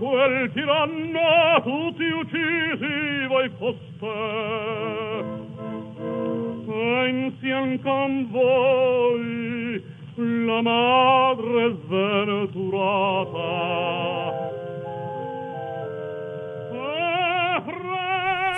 [0.00, 0.86] la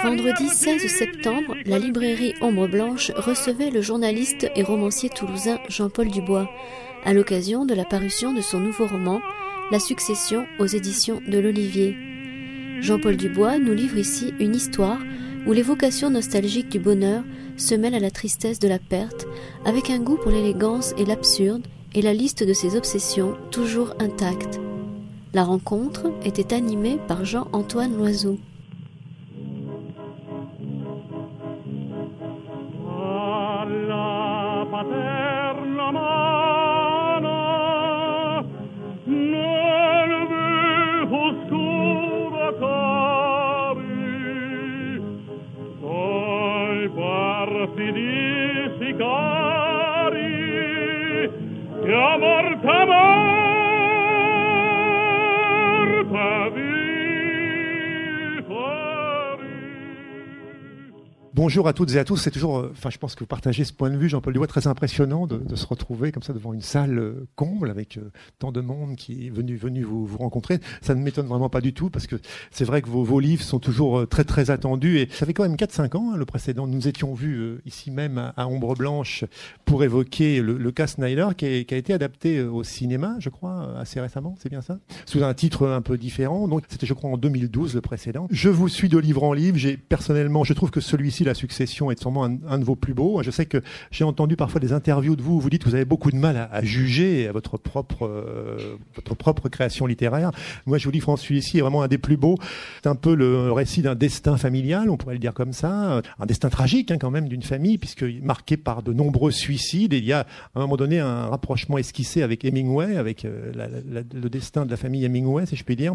[0.02, 6.50] Vendredi 16 septembre, la librairie Ombre Blanche recevait le journaliste et romancier toulousain Jean-Paul Dubois.
[7.04, 9.20] À l'occasion de la parution de son nouveau roman
[9.70, 11.96] La succession aux éditions de l'Olivier.
[12.80, 14.98] Jean-Paul Dubois nous livre ici une histoire
[15.46, 17.22] où l'évocation nostalgique du bonheur
[17.56, 19.28] se mêle à la tristesse de la perte,
[19.64, 24.58] avec un goût pour l'élégance et l'absurde et la liste de ses obsessions toujours intacte.
[25.34, 28.38] La rencontre était animée par Jean-Antoine Loiseau.
[61.50, 62.16] Bonjour à toutes et à tous.
[62.16, 64.46] C'est toujours, euh, enfin, je pense que vous partagez ce point de vue, Jean-Paul Dubois,
[64.46, 68.52] très impressionnant de, se retrouver comme ça devant une salle euh, comble avec euh, tant
[68.52, 70.60] de monde qui est venu, venu vous, rencontrer.
[70.80, 72.14] Ça ne m'étonne vraiment pas du tout parce que
[72.52, 75.56] c'est vrai que vos, livres sont toujours très, très attendus et ça fait quand même
[75.56, 76.68] 4-5 ans, hein, le précédent.
[76.68, 79.24] Nous étions vus ici même à, Ombre Blanche
[79.64, 84.00] pour évoquer le, cas Snyder qui, qui, a été adapté au cinéma, je crois, assez
[84.00, 84.36] récemment.
[84.40, 84.78] C'est bien ça?
[85.04, 86.46] Sous un titre un peu différent.
[86.46, 88.28] Donc, c'était, je crois, en 2012, le précédent.
[88.30, 89.56] Je vous suis de livre en livre.
[89.56, 93.22] J'ai personnellement, je trouve que celui-ci, la succession est sûrement un, de vos plus beaux.
[93.22, 95.74] Je sais que j'ai entendu parfois des interviews de vous où vous dites que vous
[95.74, 100.30] avez beaucoup de mal à, juger à votre propre, euh, votre propre création littéraire.
[100.66, 102.36] Moi, je vous dis, France celui-ci est vraiment un des plus beaux.
[102.82, 106.02] C'est un peu le récit d'un destin familial, on pourrait le dire comme ça.
[106.18, 109.92] Un destin tragique, hein, quand même, d'une famille, puisque marqué par de nombreux suicides.
[109.94, 113.52] Il y a, à un moment donné, un rapprochement esquissé avec Hemingway, avec euh,
[114.12, 115.94] le destin de la famille Hemingway, si je puis dire.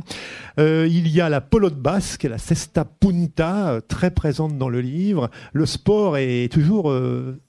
[0.59, 5.29] Euh, il y a la pelote basque, la cesta punta, très présente dans le livre
[5.53, 7.39] le sport est toujours euh,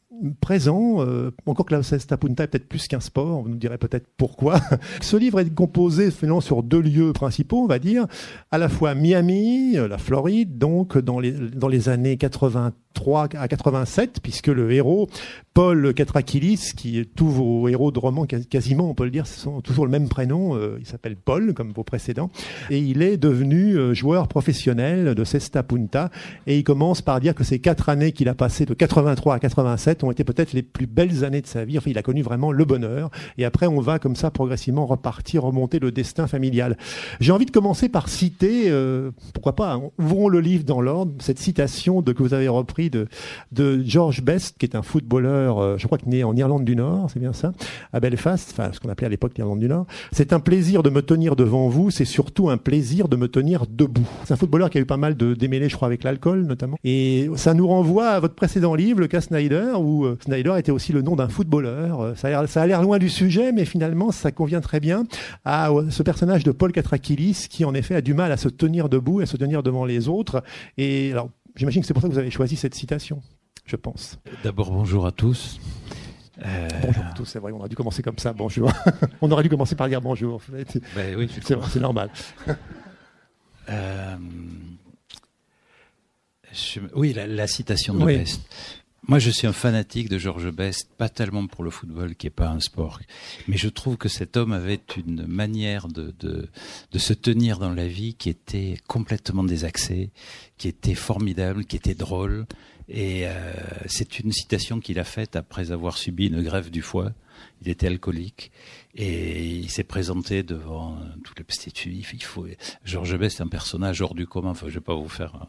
[0.40, 3.78] présent, euh, encore que la Cesta Punta est peut-être plus qu'un sport, on nous dirait
[3.78, 4.60] peut-être pourquoi.
[5.00, 8.06] Ce livre est composé finalement sur deux lieux principaux, on va dire,
[8.50, 13.28] à la fois Miami, euh, la Floride, donc dans les, dans les années 80 3
[13.36, 15.08] à 87, puisque le héros,
[15.54, 19.60] Paul Katrakilis, qui est tous vos héros de romans, quasiment, on peut le dire, sont
[19.60, 22.30] toujours le même prénom, euh, il s'appelle Paul, comme vos précédents,
[22.70, 26.10] et il est devenu euh, joueur professionnel de Cesta Punta,
[26.46, 29.38] et il commence par dire que ces quatre années qu'il a passées de 83 à
[29.38, 32.22] 87 ont été peut-être les plus belles années de sa vie, enfin, il a connu
[32.22, 36.76] vraiment le bonheur, et après, on va comme ça progressivement repartir, remonter le destin familial.
[37.20, 41.38] J'ai envie de commencer par citer, euh, pourquoi pas, ouvrons le livre dans l'ordre, cette
[41.38, 43.08] citation de, que vous avez repris de,
[43.52, 46.64] de George Best, qui est un footballeur, euh, je crois qu'il est né en Irlande
[46.64, 47.52] du Nord, c'est bien ça,
[47.92, 49.86] à Belfast, enfin ce qu'on appelait à l'époque l'Irlande du Nord.
[50.12, 53.66] C'est un plaisir de me tenir devant vous, c'est surtout un plaisir de me tenir
[53.68, 54.06] debout.
[54.24, 56.76] C'est un footballeur qui a eu pas mal de démêlés, je crois, avec l'alcool notamment.
[56.84, 60.72] Et ça nous renvoie à votre précédent livre, le cas Snyder, où euh, Snyder était
[60.72, 62.00] aussi le nom d'un footballeur.
[62.00, 65.04] Euh, ça a l'air, loin du sujet, mais finalement ça convient très bien
[65.44, 68.88] à ce personnage de Paul Katrakilis qui en effet a du mal à se tenir
[68.88, 70.42] debout, à se tenir devant les autres.
[70.76, 73.22] Et alors J'imagine que c'est pour ça que vous avez choisi cette citation,
[73.64, 74.18] je pense.
[74.44, 75.58] D'abord, bonjour à tous.
[76.44, 78.70] Euh, bonjour à tous, c'est vrai, on aurait dû commencer comme ça, bonjour.
[79.22, 80.78] on aurait dû commencer par dire bonjour, en fait.
[80.94, 82.10] Ben oui, c'est normal.
[83.68, 84.16] Euh,
[86.94, 88.40] oui, la, citation de Best.
[89.08, 92.30] Moi, je suis un fanatique de Georges Best, pas tellement pour le football, qui est
[92.30, 92.98] pas un sport,
[93.46, 96.48] mais je trouve que cet homme avait une manière de, de,
[96.90, 100.10] de se tenir dans la vie qui était complètement désaxée,
[100.58, 102.46] qui était formidable, qui était drôle.
[102.88, 103.52] Et euh,
[103.86, 107.12] c'est une citation qu'il a faite après avoir subi une grève du foie.
[107.62, 108.50] Il était alcoolique
[108.96, 112.02] et il s'est présenté devant tous les prostituées.
[112.12, 112.46] Il faut,
[112.84, 114.50] Georges Best est un personnage hors du commun.
[114.50, 115.46] Enfin, je vais pas vous faire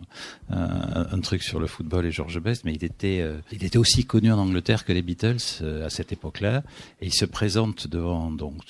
[0.49, 3.77] un, un, truc sur le football et Georges Best, mais il était, euh, il était
[3.77, 6.63] aussi connu en Angleterre que les Beatles euh, à cette époque-là.
[7.01, 8.63] Et il se présente devant donc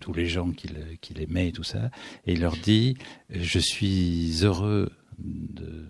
[0.00, 1.90] tous les gens qu'il aimait et tout ça,
[2.26, 2.96] et il leur dit
[3.30, 5.84] je suis heureux de.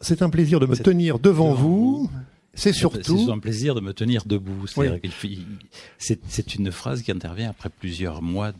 [0.00, 2.10] C'est un plaisir de me tenir devant, vous.
[2.54, 3.24] C'est surtout.
[3.26, 4.66] C'est un plaisir de me tenir debout.
[5.98, 8.52] C'est une phrase qui intervient après plusieurs mois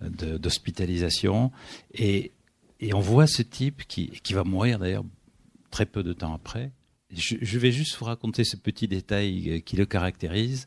[0.00, 1.46] d'hospitalisation.
[1.46, 2.32] De, de, et,
[2.80, 5.04] et on voit ce type qui, qui va mourir d'ailleurs
[5.70, 6.70] très peu de temps après.
[7.10, 10.66] Je, je, vais juste vous raconter ce petit détail euh, qui le caractérise.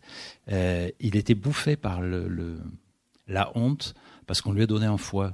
[0.51, 2.59] Euh, il était bouffé par le, le,
[3.27, 3.95] la honte
[4.27, 5.33] parce qu'on lui a donné un foie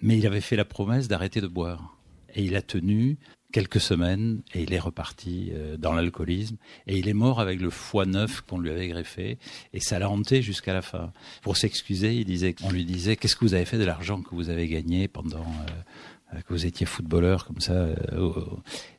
[0.00, 1.96] mais il avait fait la promesse d'arrêter de boire.
[2.34, 3.18] Et il a tenu
[3.52, 6.56] quelques semaines et il est reparti euh, dans l'alcoolisme
[6.86, 9.38] et il est mort avec le foie neuf qu'on lui avait greffé
[9.72, 11.12] et ça l'a hanté jusqu'à la fin.
[11.42, 14.34] Pour s'excuser, il disait, on lui disait qu'est-ce que vous avez fait de l'argent que
[14.34, 17.88] vous avez gagné pendant euh, euh, que vous étiez footballeur comme ça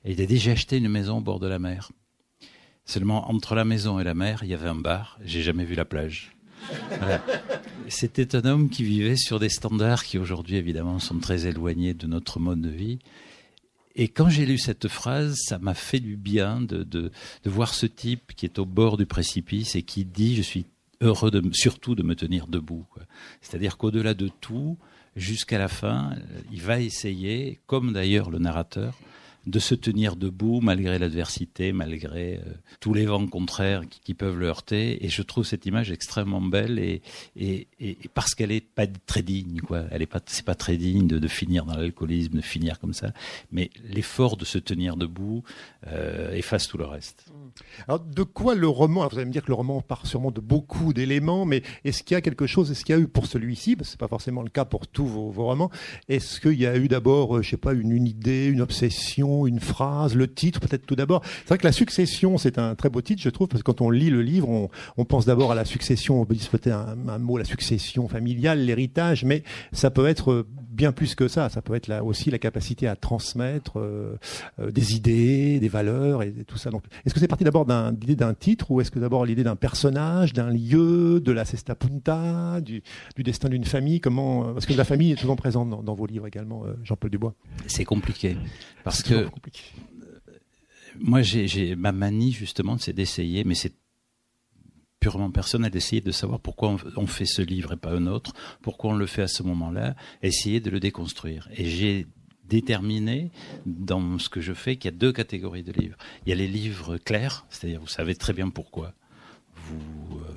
[0.03, 1.91] Et il a dit j'ai acheté une maison au bord de la mer.
[2.85, 5.19] Seulement entre la maison et la mer, il y avait un bar.
[5.23, 6.35] J'ai jamais vu la plage.
[7.87, 12.07] C'était un homme qui vivait sur des standards qui aujourd'hui évidemment sont très éloignés de
[12.07, 12.99] notre mode de vie
[13.95, 17.11] et quand j'ai lu cette phrase, ça m'a fait du bien de, de,
[17.43, 20.65] de, voir ce type qui est au bord du précipice et qui dit je suis
[21.01, 22.85] heureux de, surtout de me tenir debout.
[23.41, 24.77] C'est-à-dire qu'au-delà de tout,
[25.15, 26.15] jusqu'à la fin,
[26.51, 28.97] il va essayer, comme d'ailleurs le narrateur,
[29.49, 34.47] de se tenir debout malgré l'adversité, malgré euh, tous les vents contraires qui, peuvent le
[34.47, 35.05] heurter.
[35.05, 37.01] Et je trouve cette image extrêmement belle et,
[37.35, 39.83] et, et parce qu'elle est pas très digne, quoi.
[39.91, 43.11] Elle est pas, c'est pas très digne de, finir dans l'alcoolisme, de finir comme ça.
[43.51, 45.43] Mais l'effort de se tenir debout
[45.87, 47.25] euh, efface tout le reste.
[47.87, 50.41] Alors, de quoi le roman Vous allez me dire que le roman part sûrement de
[50.41, 53.27] beaucoup d'éléments, mais est-ce qu'il y a quelque chose Est-ce qu'il y a eu pour
[53.27, 55.71] celui-ci Parce que pas forcément le cas pour tous vos, romans.
[56.07, 59.59] Est-ce qu'il y a eu d'abord, euh, je sais pas, une idée, une obsession une
[59.59, 61.21] phrase, le titre peut-être tout d'abord.
[61.39, 63.81] C'est vrai que la succession, c'est un très beau titre, je trouve, parce que quand
[63.81, 67.37] on lit le livre, on, pense d'abord à la succession, on peut dire un, mot,
[67.37, 70.45] la succession familiale, l'héritage, mais ça peut être
[70.79, 71.49] bien plus que ça.
[71.49, 74.15] Ça peut être là aussi la capacité à transmettre euh,
[74.59, 76.69] euh, des idées, des valeurs et, tout ça.
[76.69, 79.43] Donc, est-ce que c'est parti d'abord d'un, l'idée d'un titre ou est-ce que d'abord l'idée
[79.43, 82.81] d'un personnage, d'un lieu, de la cesta punta, du,
[83.17, 83.99] destin d'une famille?
[83.99, 87.35] Comment Parce que la famille est souvent présente dans, vos livres également, euh, Jean-Paul Dubois.
[87.67, 88.37] C'est compliqué
[88.85, 89.27] parce que
[90.97, 93.73] moi, j'ai ma manie justement, c'est d'essayer, mais c'est
[94.99, 98.91] purement personnel, d'essayer de savoir pourquoi on, fait ce livre et pas un autre, pourquoi
[98.91, 101.49] on le fait à ce moment-là, essayer de le déconstruire.
[101.55, 102.07] Et j'ai
[102.47, 103.31] déterminé
[103.65, 105.97] dans ce que je fais qu'il y a deux catégories de livres.
[106.25, 108.93] Il y a les livres clairs, c'est-à-dire vous savez très bien pourquoi.
[109.67, 110.33] Vous euh,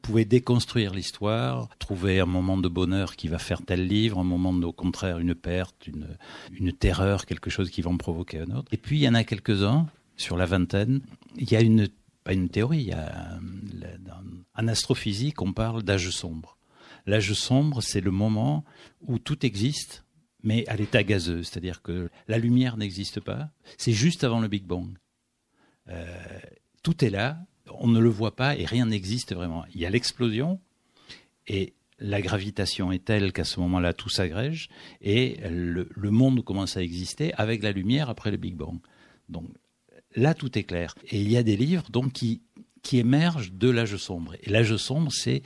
[0.00, 4.52] pouvez déconstruire l'histoire, trouver un moment de bonheur qui va faire tel livre, un moment
[4.66, 6.16] au contraire une perte, une,
[6.58, 8.68] une terreur, quelque chose qui va en provoquer un autre.
[8.72, 9.86] Et puis il y en a quelques-uns,
[10.16, 11.00] sur la vingtaine,
[11.36, 11.88] il y a une
[12.24, 12.92] pas une théorie,
[14.54, 16.58] en astrophysique, on parle d'âge sombre.
[17.06, 18.64] L'âge sombre, c'est le moment
[19.00, 20.04] où tout existe,
[20.42, 24.64] mais à l'état gazeux, c'est-à-dire que la lumière n'existe pas, c'est juste avant le Big
[24.64, 24.96] Bang.
[25.88, 26.38] Euh,
[26.82, 27.38] tout est là,
[27.70, 29.64] on ne le voit pas et rien n'existe vraiment.
[29.74, 30.60] Il y a l'explosion
[31.46, 34.68] et la gravitation est telle qu'à ce moment-là tout s'agrège
[35.00, 38.78] et le, le, monde commence à exister avec la lumière après le Big Bang.
[39.28, 39.48] Donc
[40.16, 40.94] là, tout est clair.
[41.10, 42.40] Et il y a des livres donc qui,
[42.92, 44.34] émergent de l'âge sombre.
[44.42, 45.42] Et l'âge sombre, c'est,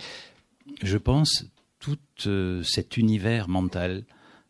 [0.82, 1.46] je pense,
[1.78, 4.04] tout euh, cet univers mental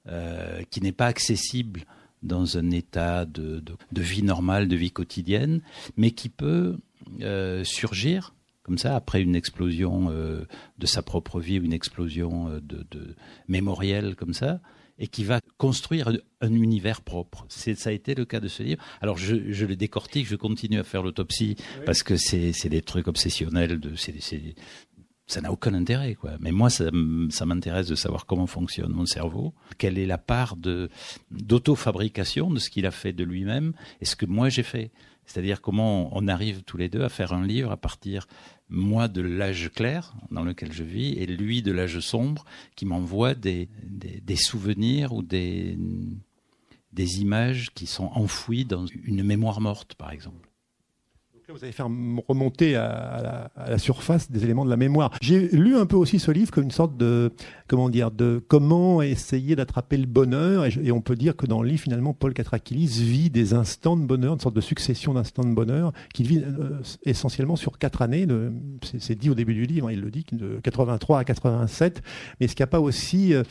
[0.09, 1.83] euh, qui n'est pas accessible
[2.23, 5.61] dans un état de, vie normale, de vie quotidienne,
[5.97, 6.79] mais qui peut
[7.21, 13.15] euh, surgir comme ça après une explosion de sa propre vie une explosion de, de
[13.47, 14.61] mémorielle comme ça
[14.99, 16.11] et qui va construire
[16.41, 17.45] un, univers propre.
[17.49, 18.83] Ça a été le cas de ce livre.
[19.01, 23.09] Alors je, je le décortique, je continue à faire l'autopsie parce que c'est des trucs
[23.09, 23.95] obsessionnels, de,
[25.27, 26.33] ça n'a aucun intérêt, quoi.
[26.41, 26.85] Mais moi, ça,
[27.31, 30.89] ça m'intéresse de savoir comment fonctionne mon cerveau, quelle est la part de
[31.31, 34.93] d'auto-fabrication de ce qu'il a fait de lui-même et ce que moi j'ai fait.
[35.27, 38.29] C'est-à-dire comment on arrive tous les deux à faire un livre à partir
[38.69, 42.45] moi de l'âge clair dans lequel je vis et lui de l'âge sombre
[42.75, 43.69] qui m'envoie des,
[44.37, 45.79] souvenirs ou des,
[46.93, 50.46] des images qui sont enfouies dans une mémoire morte, par exemple
[51.53, 51.89] vous allez faire
[52.27, 55.13] remonter à, la, surface des éléments de la mémoire.
[55.21, 57.33] J'ai lu un peu aussi ce livre comme une sorte de,
[57.69, 60.67] comment dire, de comment essayer d'attraper le bonheur.
[60.67, 64.05] Et, on peut dire que dans le livre, finalement, Paul Katrakilis vit des instants de
[64.05, 68.27] bonheur, une sorte de succession d'instants de bonheur, qu'il vit euh, essentiellement sur quatre années.
[68.99, 72.03] C'est dit au début du livre, hein, il le dit, de 83 à 87.
[72.41, 73.45] Mais est-ce qu'il n'y a pas aussi euh,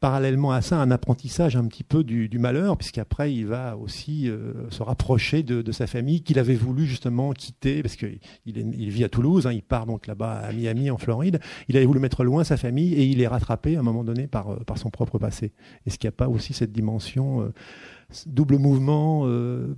[0.00, 4.68] parallèlement à ça un apprentissage un petit peu du, malheur, puisqu'après il va aussi euh,
[4.70, 9.08] se rapprocher de, sa famille qu'il avait voulu justement quitter, parce qu'il il vit à
[9.08, 11.38] Toulouse, hein, il part donc là-bas à Miami en Floride,
[11.68, 14.26] il avait voulu mettre loin sa famille et il est rattrapé à un moment donné
[14.26, 15.52] par, euh, son propre passé.
[15.86, 17.52] Est-ce qu'il n'y a pas aussi cette dimension euh,
[18.26, 19.24] double mouvement,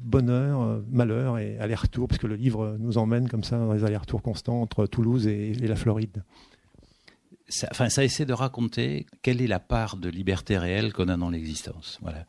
[0.01, 4.23] bonheur, malheur et aller-retour, parce que le livre nous emmène comme ça dans les allers-retours
[4.23, 6.23] constants entre Toulouse et la Floride
[7.53, 11.17] ça, enfin, ça essaie de raconter quelle est la part de liberté réelle qu'on a
[11.17, 11.99] dans l'existence.
[12.01, 12.27] Voilà.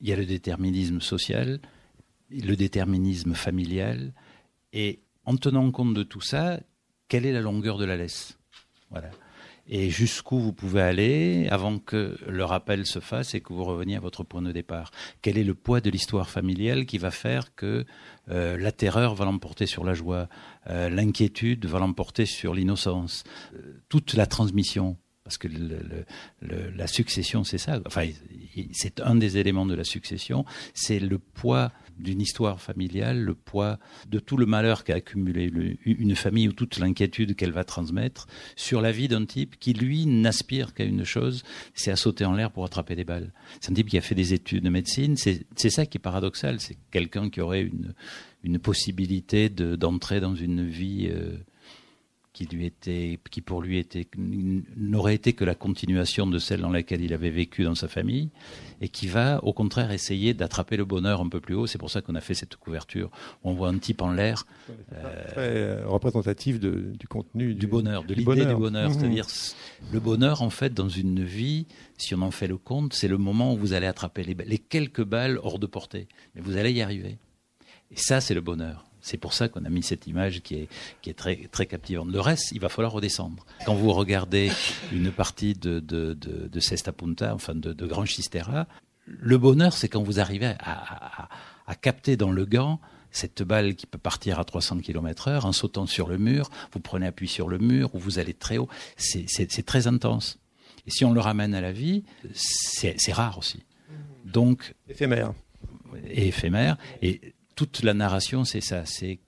[0.00, 1.60] Il y a le déterminisme social,
[2.30, 4.12] le déterminisme familial,
[4.72, 6.60] et en tenant compte de tout ça,
[7.08, 8.38] quelle est la longueur de la laisse?
[8.90, 9.10] Voilà.
[9.68, 13.96] Et jusqu'où vous pouvez aller avant que le rappel se fasse et que vous reveniez
[13.96, 14.90] à votre point de départ?
[15.22, 17.84] Quel est le poids de l'histoire familiale qui va faire que
[18.30, 20.28] euh, la terreur va l'emporter sur la joie,
[20.68, 24.96] euh, l'inquiétude va l'emporter sur l'innocence, euh, toute la transmission
[25.26, 25.48] parce que
[26.40, 27.80] la succession, c'est ça.
[27.84, 28.06] Enfin,
[28.70, 30.44] c'est un des éléments de la succession.
[30.72, 35.50] C'est le poids d'une histoire familiale, le poids de tout le malheur qu'a accumulé
[35.84, 40.06] une famille ou toute l'inquiétude qu'elle va transmettre sur la vie d'un type qui, lui,
[40.06, 41.42] n'aspire qu'à une chose,
[41.74, 43.32] c'est à sauter en l'air pour attraper des balles.
[43.60, 45.16] C'est un type qui a fait des études de médecine.
[45.16, 46.60] C'est ça qui est paradoxal.
[46.60, 47.62] C'est quelqu'un qui aurait
[48.44, 51.08] une, possibilité d'entrer dans une vie...
[51.10, 51.36] Euh,
[52.36, 54.06] qui lui était, qui pour lui était,
[54.76, 58.28] n'aurait été que la continuation de celle dans laquelle il avait vécu dans sa famille,
[58.82, 61.66] et qui va au contraire essayer d'attraper le bonheur un peu plus haut.
[61.66, 63.10] C'est pour ça qu'on a fait cette couverture.
[63.42, 64.44] Où on voit un type en l'air.
[64.92, 68.90] Euh, très euh, représentatif de, du contenu du, bonheur, de l'idée du bonheur.
[68.90, 68.92] Mmh.
[68.92, 69.26] C'est-à-dire
[69.90, 71.64] le bonheur, en fait, dans une vie,
[71.96, 74.58] si on en fait le compte, c'est le moment où vous allez attraper les, les
[74.58, 77.16] quelques balles hors de portée, mais vous allez y arriver.
[77.90, 78.84] Et ça, c'est le bonheur.
[79.06, 80.68] C'est pour ça qu'on a mis cette image qui est,
[81.00, 82.10] qui est très, très captivante.
[82.10, 83.46] Le reste, il va falloir redescendre.
[83.64, 84.50] Quand vous regardez
[84.92, 88.66] une partie de, de, de, de Sesta Punta, enfin de, de Grand Chistera,
[89.06, 91.28] le bonheur, c'est quand vous arrivez à, à,
[91.68, 92.80] à, capter dans le gant
[93.12, 96.80] cette balle qui peut partir à 300 km heure en sautant sur le mur, vous
[96.80, 98.68] prenez appui sur le mur ou vous allez très haut.
[98.96, 100.40] C'est très intense.
[100.84, 102.02] Et si on le ramène à la vie,
[102.34, 103.62] c'est rare aussi.
[104.24, 105.32] Donc éphémère.
[106.08, 106.76] Et éphémère.
[107.02, 108.84] Et toute la narration, c'est ça.
[108.86, 109.18] C'est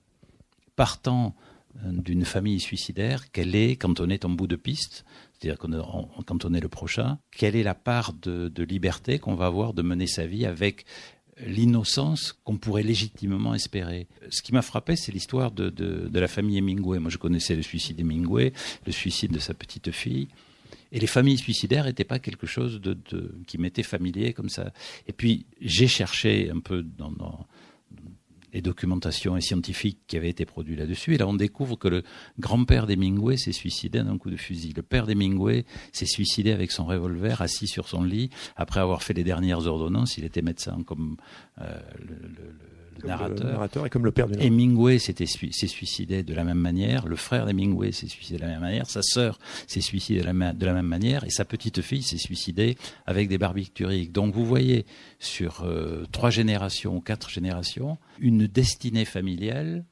[0.75, 1.35] partant
[1.83, 6.45] euh, d'une famille suicidaire, quelle est, quand on est en bout de piste, c'est-à-dire quand
[6.45, 10.07] on est le prochain, quelle est la part de, liberté qu'on va avoir de mener
[10.07, 10.85] sa vie avec
[11.45, 14.07] l'innocence qu'on pourrait légitimement espérer.
[14.29, 16.99] Ce qui m'a frappé, c'est l'histoire de, la famille Hemingway.
[16.99, 18.51] Moi, je connaissais le suicide d'Hemingway,
[18.85, 20.27] le suicide de sa petite fille.
[20.91, 22.97] Et les familles suicidaires n'étaient pas quelque chose de,
[23.47, 24.73] qui m'était familier comme ça.
[25.07, 27.47] Et puis, j'ai cherché un peu dans,
[28.53, 31.15] les documentations scientifiques qui avaient été produites là-dessus.
[31.15, 32.03] Et là, on découvre que le
[32.39, 34.73] grand-père d'Hemingway s'est suicidé d'un coup de fusil.
[34.75, 39.13] Le père d'Hemingway s'est suicidé avec son revolver assis sur son lit après avoir fait
[39.13, 40.17] les dernières ordonnances.
[40.17, 41.17] Il était médecin comme
[41.61, 42.68] euh, le, le
[43.01, 43.85] le narrateur.
[43.85, 47.91] et comme le père du Hemingway s'est suicidé de la même manière, le frère d'Hemingway
[47.91, 50.25] s'est suicidé de la même manière, sa sœur s'est suicidée de
[50.65, 54.11] la, même manière, et sa petite fille s'est suicidée avec des barbituriques.
[54.11, 54.85] Donc vous voyez
[55.19, 59.85] sur euh, trois générations ou quatre générations une destinée familiale,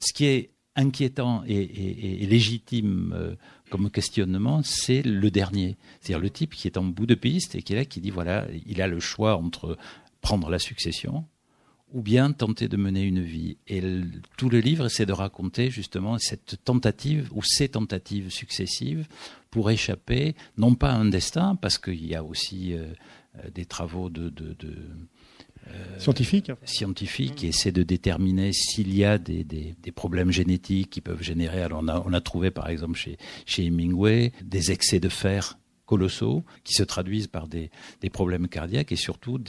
[0.00, 3.34] ce qui est inquiétant et, légitime euh,
[3.70, 5.76] comme questionnement, c'est le dernier.
[6.00, 8.10] C'est-à-dire le type qui est en bout de piste et qui est là, qui dit
[8.10, 9.76] voilà, il a le choix entre
[10.20, 11.24] prendre la succession,
[11.92, 13.56] ou bien tenter de mener une vie.
[13.68, 13.82] Et
[14.36, 19.06] tout le livre essaie de raconter justement cette tentative ou ces tentatives successives
[19.50, 22.86] pour échapper, non pas à un destin, parce qu'il y a aussi euh,
[23.38, 24.74] euh, des travaux de, de, de
[25.68, 30.90] euh, scientifiques scientifiques qui essaient de déterminer s'il y a des, des, des, problèmes génétiques
[30.90, 31.62] qui peuvent générer.
[31.62, 35.58] Alors on a, on a trouvé par exemple chez, chez Hemingway des excès de fer
[35.90, 37.68] colossaux qui se traduisent par des,
[38.12, 39.40] problèmes cardiaques et surtout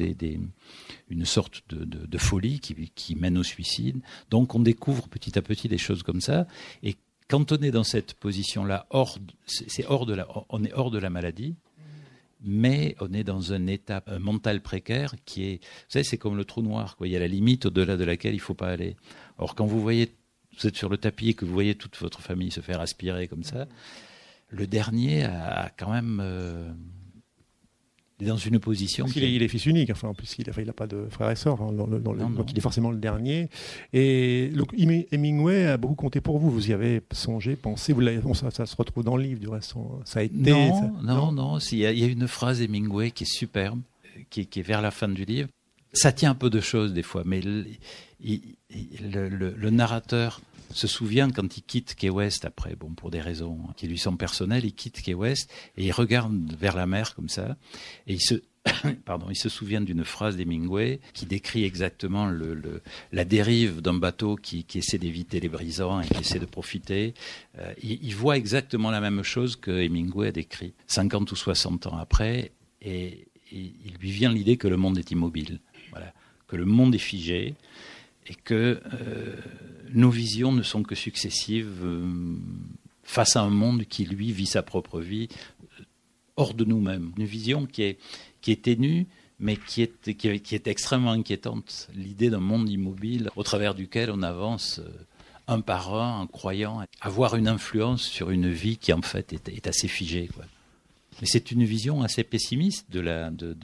[1.09, 4.01] une sorte de, folie qui, mène au suicide.
[4.31, 6.47] Donc on découvre petit à petit des choses comme ça.
[6.81, 6.95] Et
[7.27, 11.53] quand on est dans cette position-là, on est hors de la maladie,
[12.43, 16.45] mais on est dans un état mental précaire qui est, vous savez, c'est comme le
[16.45, 17.07] trou noir, quoi.
[17.07, 18.95] Il y a la limite au-delà de laquelle il ne faut pas aller.
[19.37, 20.11] Or, quand vous voyez,
[20.57, 23.27] vous êtes sur le tapis et que vous voyez toute votre famille se faire aspirer
[23.27, 23.67] comme ça,
[24.51, 26.69] le dernier a, quand même euh,
[28.19, 29.05] dans une position.
[29.05, 31.61] Parce il, est, fils unique, enfin en plus il n'a pas de frères et sœurs,
[31.61, 33.49] hein, donc il est forcément le dernier.
[33.93, 36.51] Et donc, Hemingway a beaucoup compté pour vous.
[36.51, 37.93] Vous y avez songé, pensé.
[37.93, 39.73] Vous ça, ça, se retrouve dans le livre du reste.
[40.05, 40.35] Ça a été.
[40.35, 41.57] Non, non, non.
[41.71, 43.79] Il y, a une phrase Hemingway qui est superbe,
[44.29, 45.49] qui, est vers la fin du livre.
[45.93, 47.65] Ça tient un peu de choses des fois, mais le,
[48.19, 50.41] le narrateur
[50.73, 54.17] se souvient quand il quitte Key West après, bon, pour des raisons qui lui sont
[54.17, 57.57] personnelles, il quitte Key West et il regarde vers la mer comme ça.
[58.07, 58.41] Et il se
[59.05, 64.35] Pardon, il se souvient d'une phrase d'Hemingway qui décrit exactement le, la dérive d'un bateau
[64.35, 67.13] qui, essaie d'éviter les brisants et qui essaie de profiter.
[67.57, 71.97] Euh, il, voit exactement la même chose que Hemingway a décrit 50 ou 60 ans
[71.97, 72.51] après
[72.81, 75.59] et, et il lui vient l'idée que le monde est immobile,
[75.89, 76.13] voilà,
[76.47, 77.55] que le monde est figé
[78.27, 79.35] et que euh,
[79.93, 82.35] nos visions ne sont que successives euh,
[83.03, 85.27] face à un monde qui, lui, vit sa propre vie
[85.79, 85.83] euh,
[86.35, 87.11] hors de nous-mêmes.
[87.17, 87.99] Une vision qui est,
[88.41, 89.07] qui est ténue,
[89.39, 91.89] mais qui est, qui est, extrêmement inquiétante.
[91.95, 94.79] L'idée d'un monde immobile au travers duquel on avance
[95.47, 99.67] un par un, en croyant avoir une influence sur une vie qui en fait est,
[99.67, 100.29] assez figée.
[101.19, 103.55] Mais c'est une vision assez pessimiste de la, de,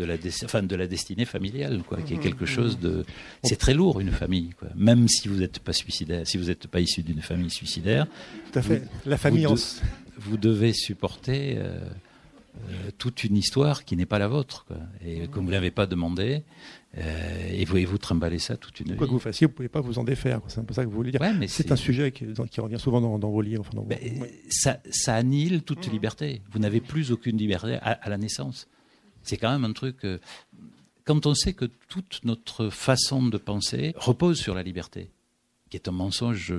[0.00, 3.04] de la, enfin, de la destinée familiale, quoi, qui est quelque chose de.
[3.44, 4.68] C'est très lourd une famille, quoi.
[4.74, 8.06] Même si vous n'êtes pas suicidaire, si vous n'êtes pas issu d'une famille suicidaire.
[8.52, 8.82] Tout à fait.
[9.06, 9.44] la famille.
[9.44, 9.56] Vous,
[10.16, 11.56] vous devez supporter.
[11.58, 11.78] Euh,
[12.68, 14.76] euh, toute une histoire qui n'est pas la vôtre, quoi.
[15.06, 16.42] et comme vous l'avez pas demandé,
[16.98, 19.80] euh, et vous vous trimballer ça toute une Quoi que vous fassiez, vous pouvez pas
[19.80, 20.40] vous en défaire.
[20.48, 21.20] C'est un peu ça que vous voulez dire.
[21.46, 22.26] c'est un sujet qui,
[22.60, 23.64] revient souvent dans, vos livres.
[24.48, 26.42] ça, ça, annihile toute liberté.
[26.52, 28.66] Vous n'avez plus aucune liberté à, la naissance.
[29.22, 30.04] C'est quand même un truc.
[30.04, 30.18] Euh,
[31.04, 35.10] quand on sait que toute notre façon de penser repose sur la liberté,
[35.68, 36.52] qui est un mensonge,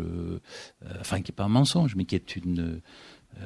[0.99, 2.81] enfin qui n'est pas un mensonge, mais qui est une
[3.39, 3.45] euh,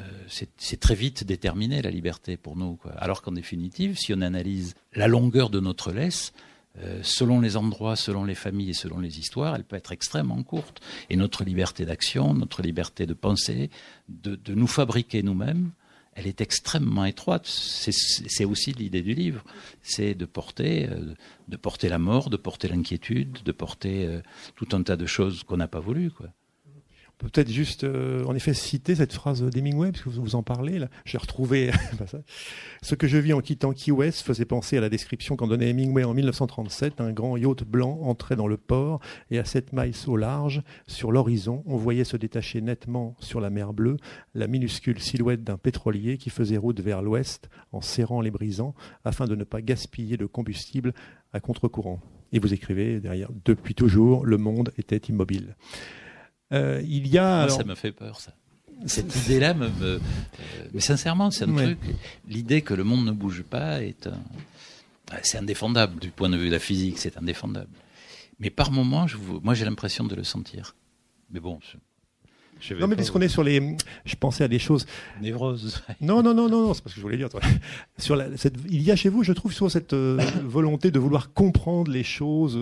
[0.57, 2.79] c'est très vite déterminé la liberté pour nous.
[2.97, 6.33] Alors qu'en définitive, si on analyse la longueur de notre laisse,
[6.79, 10.41] euh, selon les endroits, selon les familles et selon les histoires, elle peut être extrêmement
[10.43, 10.81] courte.
[11.09, 13.69] Et notre liberté d'action, notre liberté de penser,
[14.09, 15.71] de, nous fabriquer nous-mêmes,
[16.15, 17.45] elle est extrêmement étroite.
[17.45, 19.43] C'est aussi l'idée du livre,
[19.81, 21.13] c'est de porter, euh,
[21.47, 24.21] de porter la mort, de porter l'inquiétude, de porter
[24.55, 26.11] tout un tas de choses qu'on n'a pas voulu.
[26.11, 26.29] Quoi
[27.29, 30.79] peut-être juste, euh, en effet, citer cette phrase d'Hemingway, puisque vous, en parlez.
[30.79, 30.89] Là.
[31.05, 31.71] J'ai retrouvé
[32.81, 35.69] ce que je vis en quittant Key West faisait penser à la description qu'en donnait
[35.69, 37.01] Hemingway en 1937.
[37.01, 38.99] Un grand yacht blanc entrait dans le port
[39.31, 43.49] et à 7 miles au large, sur l'horizon, on voyait se détacher nettement sur la
[43.49, 43.97] mer bleue
[44.33, 49.25] la minuscule silhouette d'un pétrolier qui faisait route vers l'ouest en serrant les brisants afin
[49.25, 50.93] de ne pas gaspiller de combustible
[51.33, 52.01] à contre-courant.
[52.31, 55.55] Et vous écrivez derrière, depuis toujours, le monde était immobile.
[56.53, 57.49] Euh, il y a.
[57.49, 58.33] ça me fait peur, ça.
[58.85, 59.99] Cette idée-là me, euh,
[60.73, 61.79] mais sincèrement, c'est un truc.
[62.27, 64.19] L'idée que le monde ne bouge pas est un...
[65.23, 67.69] c'est indéfendable du point de vue de la physique, c'est indéfendable.
[68.39, 70.75] Mais par moments, je moi, j'ai l'impression de le sentir.
[71.31, 71.59] Mais bon.
[72.59, 73.75] Je, non, mais puisqu'on est sur les.
[74.05, 74.85] Je pensais à des choses.
[75.21, 75.83] Névrose.
[76.01, 77.29] Non, non, non, non, c'est pas ce que je voulais dire.
[77.97, 80.99] Sur la, cette, il y a chez vous, je trouve, sur cette euh, volonté de
[80.99, 82.57] vouloir comprendre les choses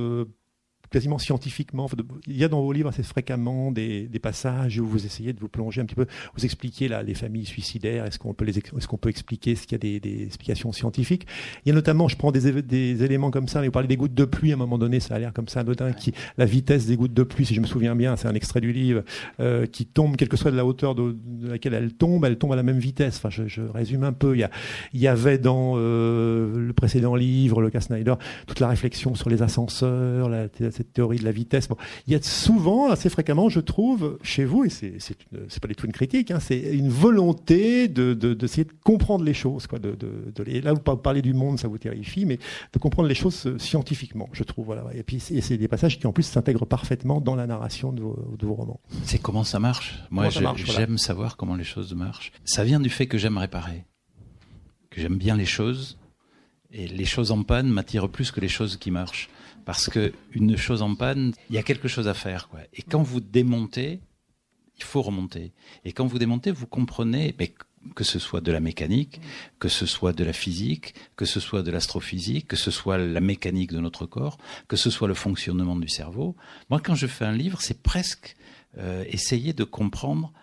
[0.93, 1.89] quasiment scientifiquement.
[2.27, 5.49] Il y a dans vos livres assez fréquemment des, passages où vous essayez de vous
[5.49, 8.87] plonger un petit peu, vous expliquez là, les familles suicidaires, est-ce qu'on peut, les, est-ce
[8.87, 11.27] qu'on peut expliquer, ce qu'il y a des, explications scientifiques?
[11.65, 13.97] Il y a notamment, je prends des, des éléments comme ça, mais vous parlez des
[13.97, 16.45] gouttes de pluie à un moment donné, ça a l'air comme ça anodin, qui, la
[16.45, 19.03] vitesse des gouttes de pluie, si je me souviens bien, c'est un extrait du livre,
[19.39, 22.53] euh, qui tombe, quelle que soit de la hauteur de, laquelle elle tombe, elle tombe
[22.53, 23.17] à la même vitesse.
[23.17, 24.35] Enfin, je, résume un peu.
[24.35, 24.51] Il y, a,
[24.93, 29.29] il y avait dans euh, le précédent livre, le cas Snyder, toute la réflexion sur
[29.29, 30.47] les ascenseurs, la,
[30.83, 31.67] théorie de la vitesse.
[31.67, 35.75] Bon, il y a souvent, assez fréquemment, je trouve, chez vous, et c'est pas du
[35.75, 39.67] tout une critique, hein, c'est une volonté de d'essayer de, comprendre les choses.
[39.67, 42.39] Quoi, de, de, là, vous parlez du monde, ça vous terrifie, mais
[42.73, 44.65] de comprendre les choses euh, scientifiquement, je trouve.
[44.65, 44.85] Voilà.
[44.93, 48.53] Et puis, c'est des passages qui en plus s'intègrent parfaitement dans la narration de vos,
[48.53, 48.79] romans.
[49.03, 49.99] C'est comment ça marche?
[50.11, 52.31] Moi, j'aime savoir comment les choses marchent.
[52.45, 53.85] Ça vient du fait que j'aime réparer,
[54.89, 55.97] que j'aime bien les choses.
[56.75, 59.29] Et les choses en panne m'attirent plus que les choses qui marchent
[59.65, 62.49] parce que une chose en panne, il y a quelque chose à faire.
[62.49, 62.61] Quoi.
[62.73, 63.99] Et quand vous démontez,
[64.77, 65.53] il faut remonter.
[65.85, 67.35] Et quand vous démontez, vous comprenez
[67.95, 69.21] que ce soit de la mécanique,
[69.59, 73.19] que ce soit de la physique, que ce soit de l'astrophysique, que ce soit la
[73.19, 76.35] mécanique de notre corps, que ce soit le fonctionnement du cerveau.
[76.69, 78.35] Moi, quand je fais un livre, c'est presque
[78.77, 80.33] euh, essayer de comprendre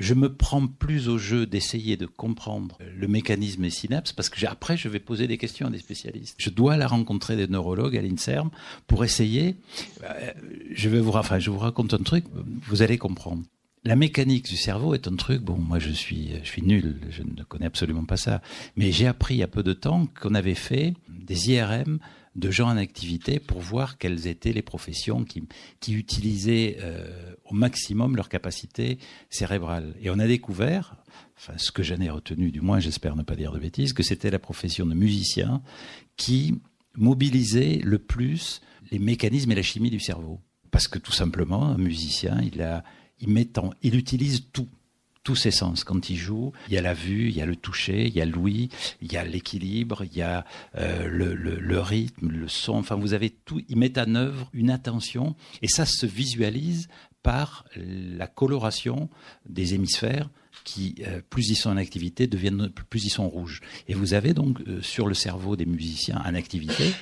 [0.00, 4.44] je me prends plus au jeu d'essayer de comprendre le mécanisme des synapses parce que
[4.46, 6.36] après je vais poser des questions à des spécialistes.
[6.38, 8.50] Je dois la rencontrer des neurologues à l'INSERM
[8.86, 9.56] pour essayer.
[10.02, 10.32] Euh,
[10.72, 12.24] je vais vous, enfin, je vous raconte un truc,
[12.66, 13.42] vous allez comprendre.
[13.84, 15.42] La mécanique du cerveau est un truc.
[15.42, 18.42] Bon, moi je suis, je suis nul, je ne connais absolument pas ça.
[18.76, 21.98] Mais j'ai appris il y a peu de temps qu'on avait fait des IRM
[22.36, 25.42] de gens en activité pour voir quelles étaient les professions qui,
[25.80, 28.98] qui utilisaient euh, au maximum leur capacité
[29.30, 29.94] cérébrale.
[30.00, 30.96] Et on a découvert,
[31.36, 34.02] enfin ce que j'en ai retenu, du moins j'espère ne pas dire de bêtises, que
[34.02, 35.62] c'était la profession de musicien
[36.16, 36.60] qui
[36.94, 40.40] mobilisait le plus les mécanismes et la chimie du cerveau.
[40.70, 42.84] Parce que tout simplement, un musicien, il, a,
[43.18, 44.68] il, met en, il utilise tout
[45.22, 46.52] tous ses sens quand il joue.
[46.68, 48.68] Il y a la vue, il y a le toucher, il y a l'ouïe,
[49.02, 50.44] il y a l'équilibre, il y a
[50.76, 52.74] euh, le, le, rythme, le son.
[52.74, 53.60] Enfin, vous avez tout.
[53.68, 56.88] Il met en œuvre une attention et ça se visualise
[57.22, 59.10] par la coloration
[59.46, 60.30] des hémisphères
[60.64, 63.60] qui, euh, plus ils sont en activité, deviennent plus ils sont rouges.
[63.88, 66.92] Et vous avez donc euh, sur le cerveau des musiciens en activité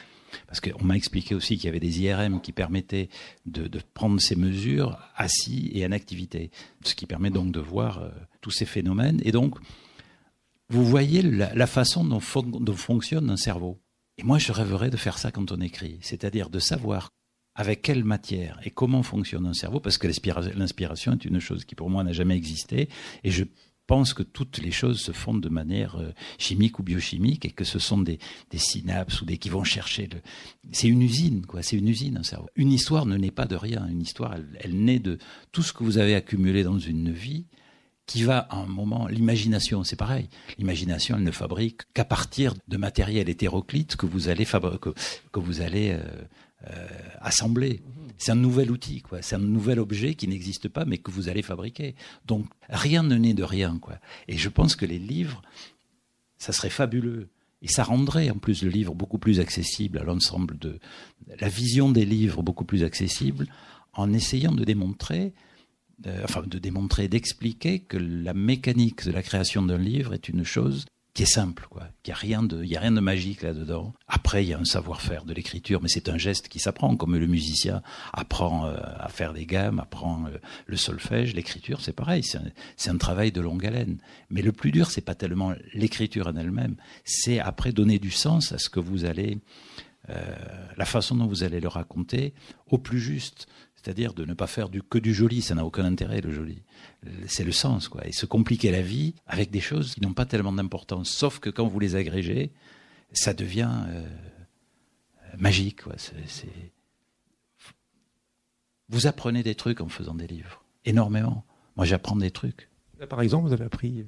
[0.46, 3.08] parce qu'on m'a expliqué aussi qu'il y avait des IRM qui permettaient
[3.46, 6.50] de, prendre ces mesures assis et en activité,
[6.84, 9.20] ce qui permet donc de voir euh, tous ces phénomènes.
[9.24, 9.58] Et donc,
[10.68, 13.78] vous voyez la, façon dont, dont fonctionne un cerveau.
[14.18, 17.08] Et moi, je rêverais de faire ça quand on écrit, c'est-à-dire de savoir
[17.58, 21.74] avec quelle matière et comment fonctionne un cerveau, parce que l'inspiration est une chose qui
[21.74, 22.88] pour moi n'a jamais existé,
[23.24, 23.44] et je
[23.88, 27.64] pense que toutes les choses se font de manière euh, chimique ou biochimique et que
[27.64, 28.20] ce sont des,
[28.54, 30.20] synapses ou des qui vont chercher le.
[30.70, 31.62] C'est une usine, quoi.
[31.62, 32.48] C'est une usine, un cerveau.
[32.54, 33.88] Une histoire ne naît pas de rien.
[33.88, 35.18] Une histoire, elle, naît de
[35.50, 37.46] tout ce que vous avez accumulé dans une vie
[38.06, 40.28] qui va à un moment, l'imagination, c'est pareil.
[40.58, 44.94] L'imagination, elle ne fabrique qu'à partir de matériel hétéroclite que vous allez, que,
[45.32, 46.24] que vous allez euh,
[46.66, 46.86] euh,
[47.20, 47.82] assembler.
[48.16, 49.22] C'est un nouvel outil, quoi.
[49.22, 51.94] C'est un nouvel objet qui n'existe pas, mais que vous allez fabriquer.
[52.26, 53.98] Donc rien ne naît de rien, quoi.
[54.26, 55.42] Et je pense que les livres,
[56.36, 57.28] ça serait fabuleux.
[57.62, 60.78] Et ça rendrait en plus le livre beaucoup plus accessible à l'ensemble de
[61.40, 63.46] la vision des livres beaucoup plus accessible
[63.92, 65.32] en essayant de démontrer
[66.22, 70.84] enfin de démontrer, d'expliquer que la mécanique de la création d'un livre est une chose
[71.18, 71.88] qui est simple, quoi.
[72.04, 73.92] Qu'il n'y a rien de, il y a rien de magique là-dedans.
[74.06, 77.16] Après, il y a un savoir-faire de l'écriture, mais c'est un geste qui s'apprend, comme
[77.16, 82.22] le musicien apprend euh, à faire des gammes, apprend euh, le solfège, l'écriture, c'est pareil.
[82.22, 83.98] C'est un, un, travail de longue haleine.
[84.30, 88.52] Mais le plus dur, c'est pas tellement l'écriture en elle-même, c'est après donner du sens
[88.52, 89.38] à ce que vous allez,
[90.10, 90.36] euh,
[90.76, 92.32] la façon dont vous allez le raconter,
[92.68, 93.48] au plus juste.
[93.88, 96.62] C'est-à-dire de ne pas faire du, que du joli, ça n'a aucun intérêt le joli.
[97.26, 98.06] C'est le sens, quoi.
[98.06, 101.48] Et se compliquer la vie avec des choses qui n'ont pas tellement d'importance, sauf que
[101.48, 102.52] quand vous les agrégez,
[103.12, 104.06] ça devient euh,
[105.38, 105.94] magique, quoi.
[108.90, 111.46] Vous apprenez des trucs en faisant des livres, énormément.
[111.76, 112.68] Moi, j'apprends des trucs.
[113.08, 114.04] par exemple, vous avez appris euh,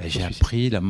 [0.00, 0.80] ben, j'ai appris la,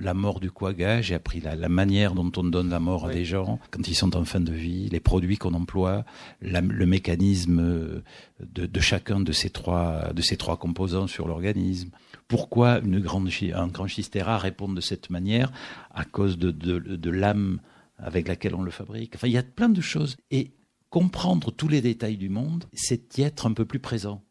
[0.00, 3.24] la, mort du quagga, j'ai appris la, manière dont on donne la mort à des
[3.24, 6.04] gens quand ils sont en fin de vie, les produits qu'on emploie,
[6.40, 8.02] le mécanisme
[8.40, 11.90] de, chacun de ces trois, de ces trois composants sur l'organisme.
[12.28, 15.52] Pourquoi une grande, un grand schistera répond de cette manière?
[15.92, 17.60] À cause de, de l'âme
[17.98, 19.14] avec laquelle on le fabrique.
[19.14, 20.16] Enfin, il y a plein de choses.
[20.30, 20.52] Et
[20.90, 24.22] comprendre tous les détails du monde, c'est y être un peu plus présent.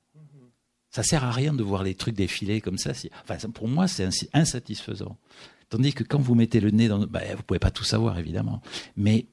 [0.92, 2.92] Ça sert à rien de voir les trucs défiler comme ça.
[3.24, 5.18] Enfin, pour moi, c'est insatisfaisant.
[5.70, 8.62] Tandis que quand vous mettez le nez dans, ben, vous pouvez pas tout savoir évidemment,
[8.98, 9.26] mais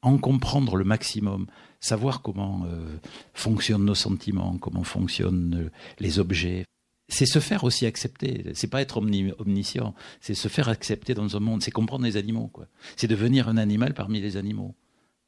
[0.00, 1.46] en comprendre le maximum,
[1.78, 2.96] savoir comment euh,
[3.34, 6.64] fonctionnent nos sentiments, comment fonctionnent euh, les objets,
[7.08, 8.52] c'est se faire aussi accepter.
[8.54, 11.62] C'est pas être omniscient, c'est se faire accepter dans un monde.
[11.62, 12.50] C'est comprendre les animaux.
[12.96, 14.74] C'est devenir un animal parmi les animaux.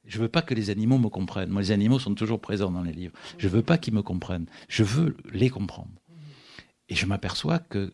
[0.06, 1.50] Je veux pas que les animaux me comprennent.
[1.50, 3.14] Moi, les animaux sont toujours présents dans les livres.
[3.38, 4.46] Je veux pas qu'ils me comprennent.
[4.68, 5.92] Je veux les comprendre.
[6.88, 7.92] Et je m'aperçois que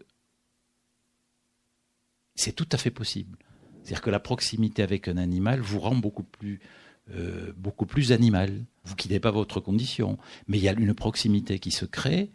[2.35, 3.38] c'est tout à fait possible.
[3.83, 6.61] C'est-à-dire que la proximité avec un animal vous rend beaucoup plus,
[7.12, 8.64] euh, beaucoup plus animal.
[8.85, 10.18] Vous quittez pas votre condition,
[10.49, 12.31] mais il y a une proximité qui se crée.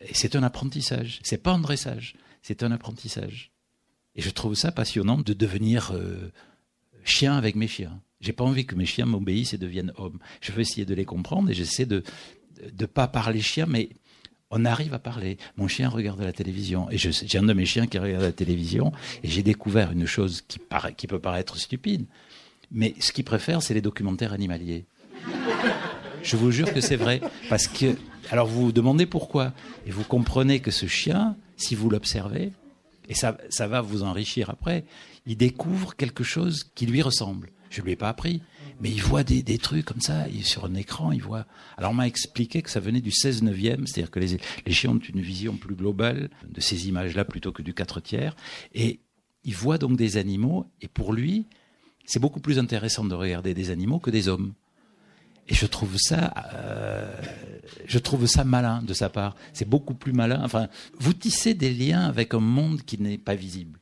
[0.00, 1.20] Et c'est un apprentissage.
[1.22, 2.14] C'est pas un dressage.
[2.42, 3.50] C'est un apprentissage.
[4.14, 6.32] Et je trouve ça passionnant de devenir euh,
[7.04, 8.00] chien avec mes chiens.
[8.20, 10.18] J'ai pas envie que mes chiens m'obéissent et deviennent hommes.
[10.40, 12.02] Je veux essayer de les comprendre et j'essaie de
[12.80, 13.90] ne pas parler chien, mais
[14.50, 15.38] on arrive à parler.
[15.56, 18.92] Mon chien regarde la télévision et j'ai un de mes chiens qui regarde la télévision
[19.22, 20.58] et j'ai découvert une chose qui,
[20.96, 22.06] qui peut paraître stupide,
[22.70, 24.84] mais ce qu'il préfère, c'est les documentaires animaliers.
[26.22, 27.20] Je vous jure que c'est vrai.
[27.48, 27.96] Parce que,
[28.30, 29.52] alors vous vous demandez pourquoi.
[29.86, 32.52] Et vous comprenez que ce chien, si vous l'observez,
[33.08, 34.84] et ça, ça va vous enrichir après,
[35.26, 37.50] il découvre quelque chose qui lui ressemble.
[37.70, 38.42] Je lui ai pas appris.
[38.80, 41.46] Mais il voit des, des trucs comme ça, il, sur un écran, il voit.
[41.78, 44.90] Alors on m'a expliqué que ça venait du 16 neuvième, c'est-à-dire que les, les chiens
[44.90, 48.36] ont une vision plus globale de ces images-là plutôt que du 4 tiers.
[48.74, 49.00] Et
[49.44, 51.46] il voit donc des animaux, et pour lui,
[52.04, 54.52] c'est beaucoup plus intéressant de regarder des animaux que des hommes.
[55.48, 57.14] Et je trouve ça, euh,
[57.86, 59.36] je trouve ça malin de sa part.
[59.52, 60.40] C'est beaucoup plus malin.
[60.42, 63.78] Enfin, vous tissez des liens avec un monde qui n'est pas visible.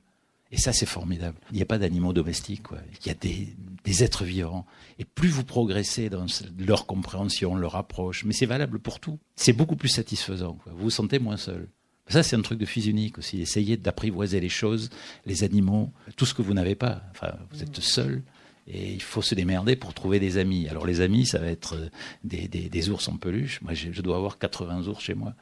[0.54, 1.36] Et ça, c'est formidable.
[1.50, 2.78] Il n'y a pas d'animaux domestiques, quoi.
[3.00, 3.48] Il y a des,
[3.82, 4.66] des, êtres vivants.
[5.00, 9.52] Et plus vous progressez dans leur compréhension, leur approche, mais c'est valable pour tout, c'est
[9.52, 10.72] beaucoup plus satisfaisant, quoi.
[10.76, 11.68] Vous vous sentez moins seul.
[12.06, 13.40] Ça, c'est un truc de fils unique aussi.
[13.40, 14.90] Essayez d'apprivoiser les choses,
[15.26, 17.02] les animaux, tout ce que vous n'avez pas.
[17.10, 18.22] Enfin, vous êtes seul
[18.66, 20.68] et il faut se démerder pour trouver des amis.
[20.68, 21.88] Alors les amis, ça va être euh,
[22.22, 23.60] des, des, des ours en peluche.
[23.60, 25.34] Moi, je, je, dois avoir 80 ours chez moi.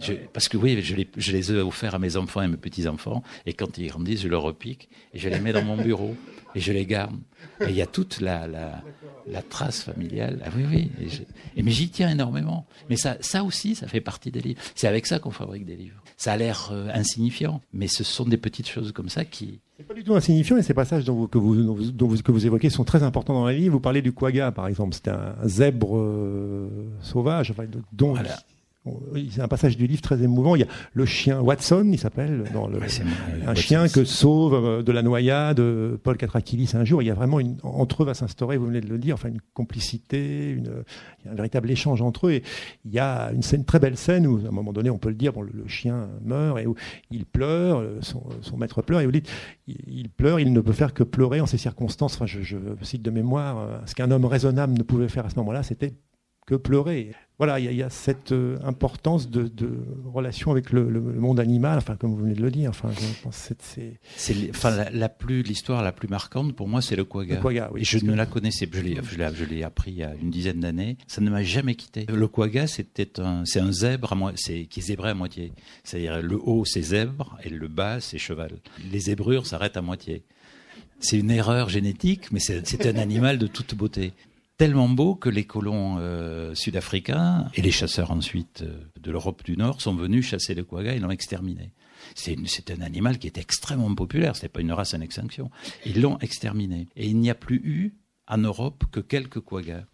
[0.00, 2.56] Je, parce que oui, je les, je les ai offerts à mes enfants et mes
[2.56, 3.22] petits-enfants.
[3.46, 6.14] Et quand ils grandissent, je leur repique et je les mets dans mon bureau
[6.54, 7.16] et je les garde.
[7.60, 8.82] Et il y a toute la, la,
[9.26, 10.42] la trace familiale.
[10.44, 10.90] Ah oui, oui.
[11.00, 12.66] Et, et mais j'y tiens énormément.
[12.90, 14.60] Mais ça, ça aussi, ça fait partie des livres.
[14.74, 16.02] C'est avec ça qu'on fabrique des livres.
[16.16, 19.86] Ça a l'air euh, insignifiant, mais ce sont des petites choses comme ça qui, c'est
[19.86, 22.46] pas du tout insignifiant et ces passages dont vous, que, vous, dont vous, que vous
[22.46, 23.68] évoquez sont très importants dans la vie.
[23.68, 24.94] Vous parlez du quagga, par exemple.
[24.94, 26.68] C'était un zèbre euh,
[27.02, 28.14] sauvage, enfin, dont,
[29.30, 30.56] c'est un passage du livre très émouvant.
[30.56, 32.78] Il y a le chien Watson, il s'appelle, dans le,
[33.46, 37.02] un chien que sauve euh, de la noyade euh, Paul Catrakilis un jour.
[37.02, 39.28] Il y a vraiment une, entre eux va s'instaurer, vous venez de le dire, enfin
[39.28, 40.84] une complicité, une,
[41.20, 42.32] il y a un véritable échange entre eux.
[42.32, 42.42] Et
[42.84, 45.10] il y a une scène, très belle scène où, à un moment donné, on peut
[45.10, 46.74] le dire, bon, le, chien meurt et où
[47.10, 49.28] il pleure, euh, son, son maître pleure, et vous dites,
[49.66, 52.14] il, pleure, il ne peut faire que pleurer en ces circonstances.
[52.14, 55.36] Enfin, je, je cite de mémoire, ce qu'un homme raisonnable ne pouvait faire à ce
[55.36, 55.94] moment-là, c'était
[56.46, 57.12] que pleurer.
[57.38, 59.50] Voilà, il y, a cette euh, importance de,
[60.06, 62.70] relation avec le, monde animal, enfin comme vous venez de le dire.
[62.70, 62.88] Enfin,
[63.30, 67.38] c'est, enfin la, plus l'histoire la plus marquante pour moi, c'est le quagga.
[67.44, 70.30] oui, Et je ne la connaissais, je l'ai, je l'ai, appris il y a une
[70.30, 70.96] dizaine d'années.
[71.06, 72.06] Ça ne m'a jamais quitté.
[72.08, 75.52] Le quagga, c'était un, c'est un zèbre à c'est qui est zébré à moitié.
[75.84, 78.52] C'est-à-dire le haut c'est zèbre et le bas c'est cheval.
[78.90, 80.22] Les zébrures s'arrêtent à moitié.
[81.00, 84.14] C'est une erreur génétique, mais c'est un animal de toute beauté
[84.56, 89.56] tellement beau que les colons euh, sud-africains et les chasseurs ensuite euh, de l'Europe du
[89.56, 91.72] Nord sont venus chasser le quagga et l'ont exterminé.
[92.14, 95.50] C'est un animal qui est extrêmement populaire, c'est pas une race en extinction.
[95.84, 96.88] Ils l'ont exterminé.
[96.96, 97.94] Et il n'y a plus eu
[98.28, 99.84] en Europe que quelques quaggas.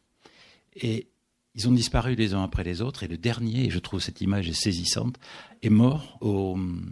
[0.77, 1.09] Et
[1.55, 3.03] ils ont disparu les uns après les autres.
[3.03, 5.19] Et le dernier, et je trouve cette image saisissante,
[5.63, 6.91] est mort au hum,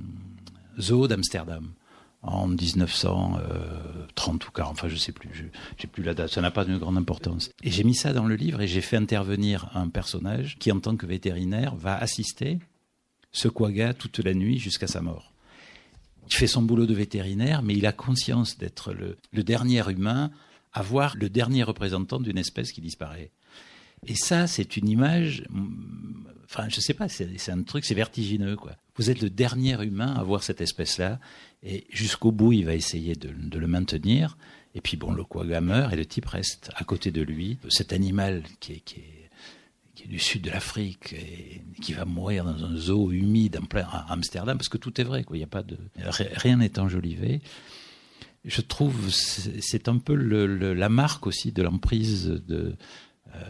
[0.78, 1.72] zoo d'Amsterdam
[2.22, 6.64] en 1930 ou 40, enfin je sais plus, j'ai plus la date, ça n'a pas
[6.64, 7.50] de grande importance.
[7.62, 10.80] Et j'ai mis ça dans le livre et j'ai fait intervenir un personnage qui en
[10.80, 12.58] tant que vétérinaire va assister
[13.32, 15.32] ce quagga toute la nuit jusqu'à sa mort.
[16.26, 20.30] Il fait son boulot de vétérinaire, mais il a conscience d'être le, le dernier humain
[20.72, 23.30] à voir le dernier représentant d'une espèce qui disparaît.
[24.06, 25.44] Et ça, c'est une image,
[26.50, 28.72] enfin, je sais pas, c'est un truc, c'est vertigineux, quoi.
[28.96, 31.20] Vous êtes le dernier humain à voir cette espèce-là,
[31.62, 34.36] et jusqu'au bout, il va essayer de, le maintenir.
[34.74, 37.58] Et puis, bon, le quagga meurt et le type reste à côté de lui.
[37.68, 39.28] Cet animal qui est,
[40.06, 44.56] du sud de l'Afrique et qui va mourir dans un zoo humide en plein Amsterdam,
[44.56, 45.36] parce que tout est vrai, quoi.
[45.36, 47.42] Il y a pas de, rien n'est enjolivé.
[48.46, 52.74] Je trouve c'est un peu la marque aussi de l'emprise de,
[53.34, 53.40] euh,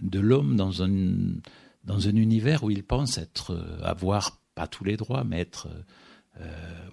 [0.00, 0.90] de l'homme dans un,
[1.90, 5.66] dans un univers où il pense être, avoir pas tous les droits, mais être
[6.40, 6.46] euh,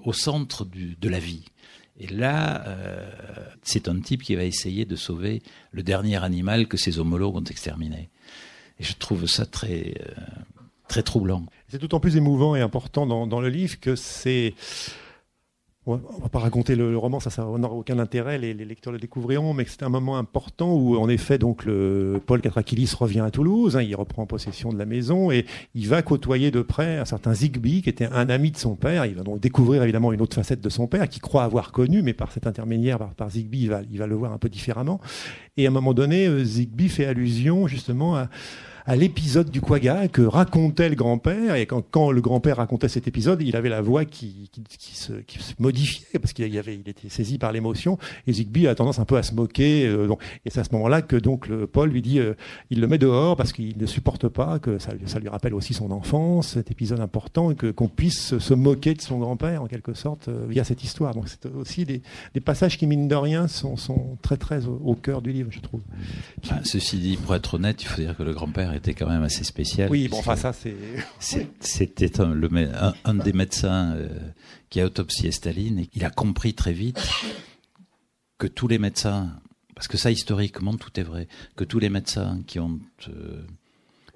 [0.04, 1.46] au centre de la vie.
[2.00, 3.10] Et là, euh,
[3.62, 7.44] c'est un type qui va essayer de sauver le dernier animal que ses homologues ont
[7.44, 8.10] exterminé.
[8.80, 10.14] Et je trouve ça très, euh,
[10.88, 11.46] très troublant.
[11.70, 14.56] C'est d'autant plus émouvant et important dans, dans le livre que c'est
[15.94, 19.54] on va pas raconter le, roman, ça, ça n'aura aucun intérêt, les, lecteurs le découvriront,
[19.54, 21.66] mais c'est un moment important où, en effet, donc
[22.26, 25.46] Paul Catrakilis revient à Toulouse, hein, il reprend possession de la maison et
[25.76, 29.06] il va côtoyer de près un certain Zigby, qui était un ami de son père.
[29.06, 32.02] Il va donc découvrir évidemment une autre facette de son père, qu'il croit avoir connu,
[32.02, 34.50] mais par cet intermédiaire, par, par Zigby, il va, il va le voir un peu
[34.50, 35.00] différemment.
[35.58, 38.30] Et à un moment donné, euh, Zigby fait allusion justement à
[38.88, 41.56] à l'épisode du Quagga que racontait le grand-père.
[41.56, 45.12] Et quand, quand le grand-père racontait cet épisode, il avait la voix qui, qui, se,
[45.12, 47.98] qui se, modifiait parce qu'il y avait, il était saisi par l'émotion.
[48.28, 49.86] Et Zigby a tendance un peu à se moquer.
[49.86, 52.34] Euh, donc, et c'est à ce moment-là que donc Paul lui dit, euh,
[52.70, 55.74] il le met dehors parce qu'il ne supporte pas que ça, ça, lui rappelle aussi
[55.74, 59.68] son enfance, cet épisode important, et que qu'on puisse se moquer de son grand-père en
[59.68, 61.14] quelque sorte euh, via cette histoire.
[61.14, 62.02] Donc c'est aussi des,
[62.34, 65.60] des, passages qui mine de rien sont, sont très très au, cœur du livre, je
[65.60, 65.82] trouve.
[66.64, 69.44] ceci dit, pour être honnête, il faut dire que le grand-père était quand même assez
[69.44, 69.90] spécial.
[69.90, 70.76] Oui, bon, enfin ça c'est.
[71.60, 72.34] C'était un,
[73.04, 74.10] un, des médecins euh,
[74.70, 77.00] qui a autopsié Staline et il a compris très vite
[78.38, 79.32] que tous les médecins,
[79.76, 83.44] parce que ça historiquement tout est vrai, que tous les médecins qui ont euh,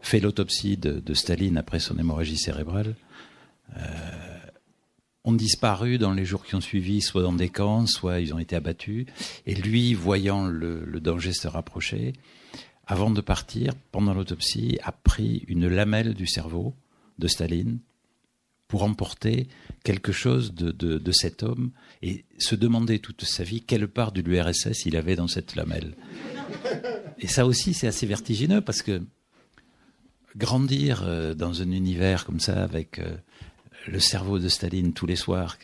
[0.01, 2.95] fait l'autopsie de, Staline après son hémorragie cérébrale
[3.77, 3.81] euh,
[5.23, 8.39] ont disparu dans les jours qui ont suivi, soit dans des camps, soit ils ont
[8.39, 9.05] été abattus.
[9.45, 12.13] Et lui, voyant le, le danger se rapprocher,
[12.91, 16.75] avant de partir, pendant l'autopsie, a pris une lamelle du cerveau
[17.19, 17.79] de Staline
[18.67, 19.47] pour emporter
[19.85, 24.85] quelque chose de, cet homme et se demander toute sa vie quelle part de l'URSS
[24.85, 25.93] il avait dans cette lamelle.
[27.19, 29.01] Et ça aussi, c'est assez vertigineux parce que
[30.35, 33.15] grandir euh, dans un univers comme ça avec euh,
[33.87, 35.57] le cerveau de Staline tous les soirs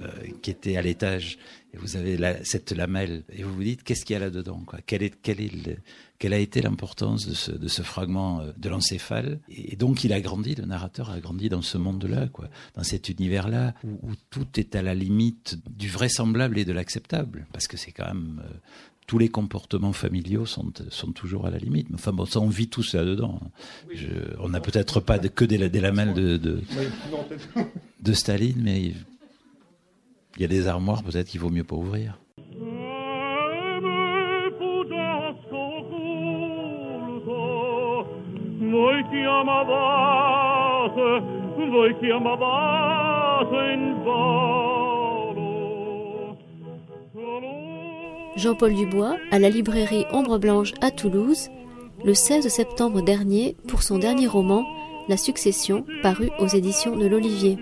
[0.00, 0.08] euh,
[0.42, 1.38] qui était à l'étage
[1.74, 5.02] et vous avez cette lamelle et vous vous dites qu'est-ce qu'il y a là-dedans quel
[5.02, 5.76] est, quel est le,
[6.22, 9.40] quelle a été l'importance de ce, de ce, fragment euh, de l'encéphale.
[9.48, 13.08] Et donc il a grandi, le narrateur a grandi dans ce monde-là, quoi, dans cet
[13.08, 17.90] univers-là où, tout est à la limite du vraisemblable et de l'acceptable, parce que c'est
[17.90, 18.54] quand même euh,
[19.08, 21.88] tous les comportements familiaux sont, sont toujours à la limite.
[21.92, 23.40] Enfin bon, ça on vit tous là-dedans.
[24.38, 26.62] on n'a peut-être pas que des, des lamelles de, de,
[28.00, 28.94] de Staline, mais
[30.36, 32.21] il y a des armoires peut-être qu'il vaut mieux pas ouvrir.
[48.36, 51.48] Jean-Paul Dubois à la librairie Ombre Blanche à Toulouse
[52.04, 54.64] le 16 septembre dernier pour son dernier roman
[55.08, 57.58] La Succession paru aux éditions de l'Olivier.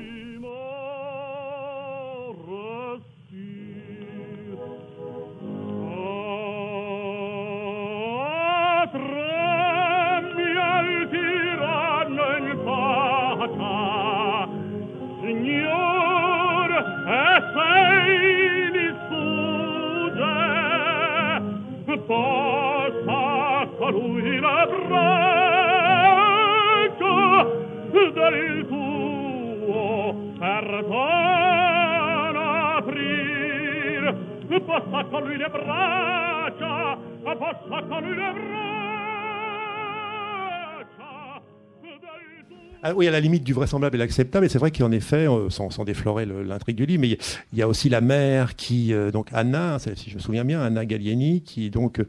[43.00, 44.44] Oui, à la limite du vraisemblable et l'acceptable.
[44.44, 47.18] Et c'est vrai qu'en effet, euh, sans, déflorer l'intrigue du livre, mais
[47.52, 50.60] il y a aussi la mère qui, euh, donc Anna, si je me souviens bien,
[50.60, 52.00] Anna Gallieni, qui donc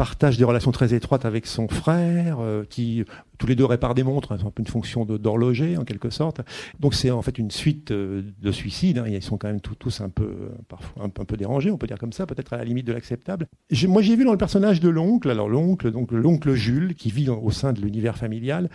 [0.00, 3.04] partage des relations très étroites avec son frère, euh, qui
[3.36, 6.40] tous les deux réparent des montres, hein, un peu une fonction d'horloger en quelque sorte.
[6.78, 8.96] Donc c'est en fait une suite euh, de suicides.
[8.96, 11.98] Hein, ils sont quand même tous un peu, parfois un, peu dérangés, on peut dire
[11.98, 13.46] comme ça, peut-être à la limite de l'acceptable.
[13.88, 17.28] Moi j'ai vu dans le personnage de l'oncle, alors l'oncle, donc l'oncle Jules, qui vit
[17.28, 18.70] au sein de l'univers familial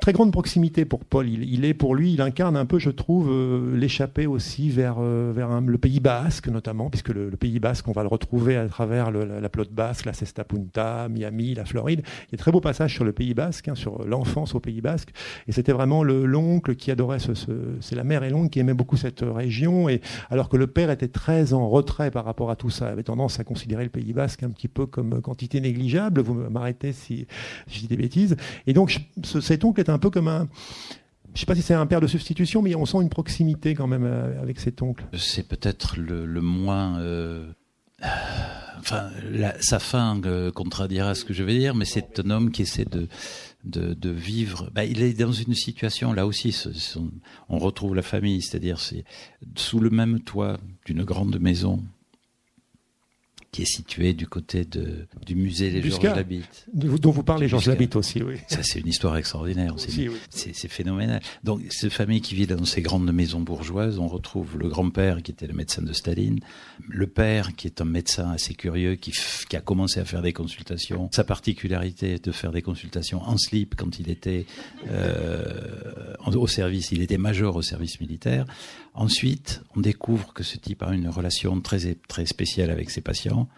[0.00, 1.28] très grande proximité pour Paul.
[1.28, 5.32] Il, est pour lui, il incarne un peu, je trouve, euh, l'échappée aussi vers, euh,
[5.34, 9.10] vers le Pays Basque notamment, puisque le, Pays Basque, on va le retrouver à travers
[9.10, 12.02] la, la, Basque, la Cesta Punta, Miami, la Floride.
[12.28, 14.80] Il y a très beaux passages sur le Pays Basque, hein, sur l'enfance au Pays
[14.80, 15.10] Basque.
[15.46, 17.32] Et c'était vraiment l'oncle qui adorait ce,
[17.80, 19.88] c'est la mère et l'oncle qui aimait beaucoup cette région.
[19.88, 23.02] Et alors que le père était très en retrait par rapport à tout ça, avait
[23.02, 26.20] tendance à considérer le Pays Basque un petit peu comme quantité négligeable.
[26.22, 27.26] Vous m'arrêtez si,
[27.66, 28.36] si je dis des bêtises.
[28.66, 30.48] Et donc cet oncle est un peu comme un.
[31.34, 33.74] Je ne sais pas si c'est un père de substitution, mais on sent une proximité
[33.74, 35.04] quand même euh, avec cet oncle.
[35.14, 37.00] C'est peut-être le, moins.
[37.00, 37.50] Euh,
[38.78, 39.10] enfin,
[39.58, 42.84] sa fin euh, contradira ce que je vais dire, mais c'est un homme qui essaie
[42.84, 43.08] de,
[43.64, 44.70] de, vivre.
[44.72, 46.56] Bah, il est dans une situation, là aussi,
[47.48, 49.04] on retrouve la famille, c'est-à-dire c'est
[49.56, 51.82] sous le même toit d'une grande maison,
[53.54, 56.66] qui est situé du côté de, du musée des Georges Labitte.
[56.72, 58.34] Dont vous parlez, Georges Labitte aussi, oui.
[58.48, 59.76] Ça, c'est une histoire extraordinaire.
[59.78, 61.20] C'est phénoménal.
[61.44, 65.30] Donc, cette famille qui vit dans ces grandes maisons bourgeoises, on retrouve le grand-père qui
[65.30, 66.40] était le médecin de Staline,
[66.88, 69.12] le père qui est un médecin assez curieux, qui,
[69.48, 71.08] qui a commencé à faire des consultations.
[71.12, 74.46] Sa particularité est de faire des consultations en slip quand il était
[74.90, 78.46] euh, au service, il était major au service militaire.
[78.94, 83.48] Ensuite, on découvre que ce type a une relation très, très spéciale avec ses patients.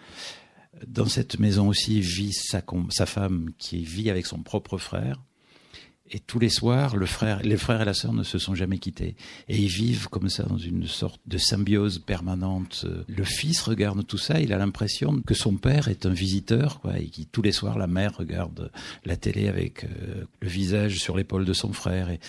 [0.86, 5.20] Dans cette maison aussi vit sa, sa femme qui vit avec son propre frère.
[6.10, 8.78] Et tous les soirs, le frère, les frères et la sœur ne se sont jamais
[8.78, 9.16] quittés.
[9.48, 12.86] Et ils vivent comme ça dans une sorte de symbiose permanente.
[13.08, 16.98] Le fils regarde tout ça, il a l'impression que son père est un visiteur, quoi,
[16.98, 18.70] et qui tous les soirs, la mère regarde
[19.04, 22.08] la télé avec euh, le visage sur l'épaule de son frère.
[22.08, 22.20] Et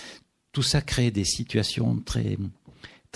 [0.54, 2.36] tout ça crée des situations très,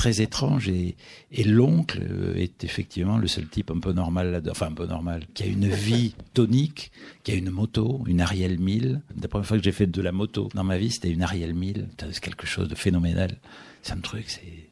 [0.01, 0.95] très étrange et,
[1.31, 2.01] et l'oncle
[2.35, 5.67] est effectivement le seul type un peu normal enfin un peu normal, qui a une
[5.67, 6.91] vie tonique,
[7.23, 9.01] qui a une moto, une Ariel 1000.
[9.21, 11.53] La première fois que j'ai fait de la moto dans ma vie, c'était une Ariel
[11.53, 11.87] 1000.
[11.99, 13.37] C'est quelque chose de phénoménal.
[13.83, 14.71] C'est un truc, c'est,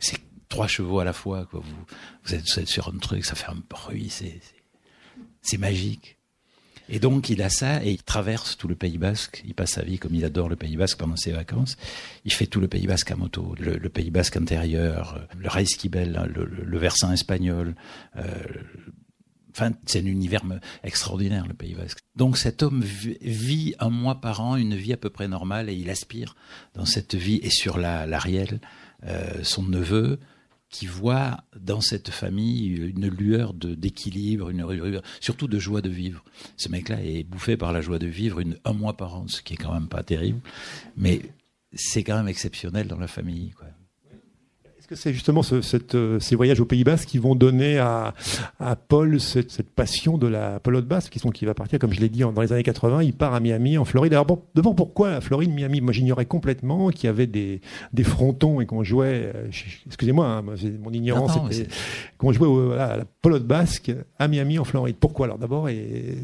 [0.00, 1.46] c'est trois chevaux à la fois.
[1.46, 1.60] Quoi.
[1.60, 1.84] Vous,
[2.24, 4.40] vous êtes, vous êtes sur un truc, ça fait un bruit, c'est,
[5.40, 6.18] c'est magique.
[6.88, 9.42] Et donc il a ça et il traverse tout le Pays Basque.
[9.46, 11.76] Il passe sa vie comme il adore le Pays Basque pendant ses vacances.
[12.24, 16.16] Il fait tout le Pays Basque à moto, le, Pays Basque intérieur, euh, le Reisquibel,
[16.16, 17.74] hein, le, le, versant espagnol.
[18.16, 18.22] Euh,
[19.56, 20.42] Enfin, c'est un univers
[20.82, 22.00] extraordinaire, le Pays Basque.
[22.16, 25.74] Donc cet homme vit un mois par an une vie à peu près normale et
[25.74, 26.34] il aspire
[26.74, 28.60] dans cette vie et sur la l'Ariel,
[29.06, 30.18] euh, son neveu,
[30.74, 36.24] qui voit dans cette famille une lueur d'équilibre, une surtout de joie de vivre.
[36.56, 39.54] Ce mec-là est bouffé par la joie de vivre un mois par an, ce qui
[39.54, 40.40] est quand même pas terrible,
[40.96, 41.22] mais
[41.72, 43.52] c'est quand même exceptionnel dans la famille.
[44.84, 48.12] Est-ce que c'est justement euh, ces voyages au Pays Basque qui vont donner à,
[48.88, 52.10] Paul cette, passion de la pelote basse, qui, sont, qui va partir, comme je l'ai
[52.10, 54.12] dit, dans les années 80, il part à Miami, en Floride.
[54.12, 57.62] Alors bon, devant pourquoi la Floride, Miami Moi j'ignorais complètement qu'il y avait des,
[58.02, 59.48] frontons et qu'on jouait, euh,
[59.86, 61.32] excusez-moi, hein, mon ignorance,
[62.18, 64.96] qu'on jouait à la pelote basque à Miami en Floride.
[65.00, 66.18] Pourquoi alors d'abord et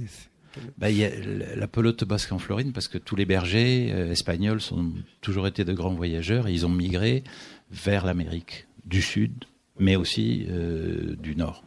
[0.78, 1.10] bah, y a
[1.56, 5.64] la pelote basque en Floride parce que tous les bergers euh, espagnols ont toujours été
[5.64, 7.22] de grands voyageurs et ils ont migré
[7.70, 9.44] vers l'Amérique du Sud,
[9.78, 11.64] mais aussi euh, du Nord.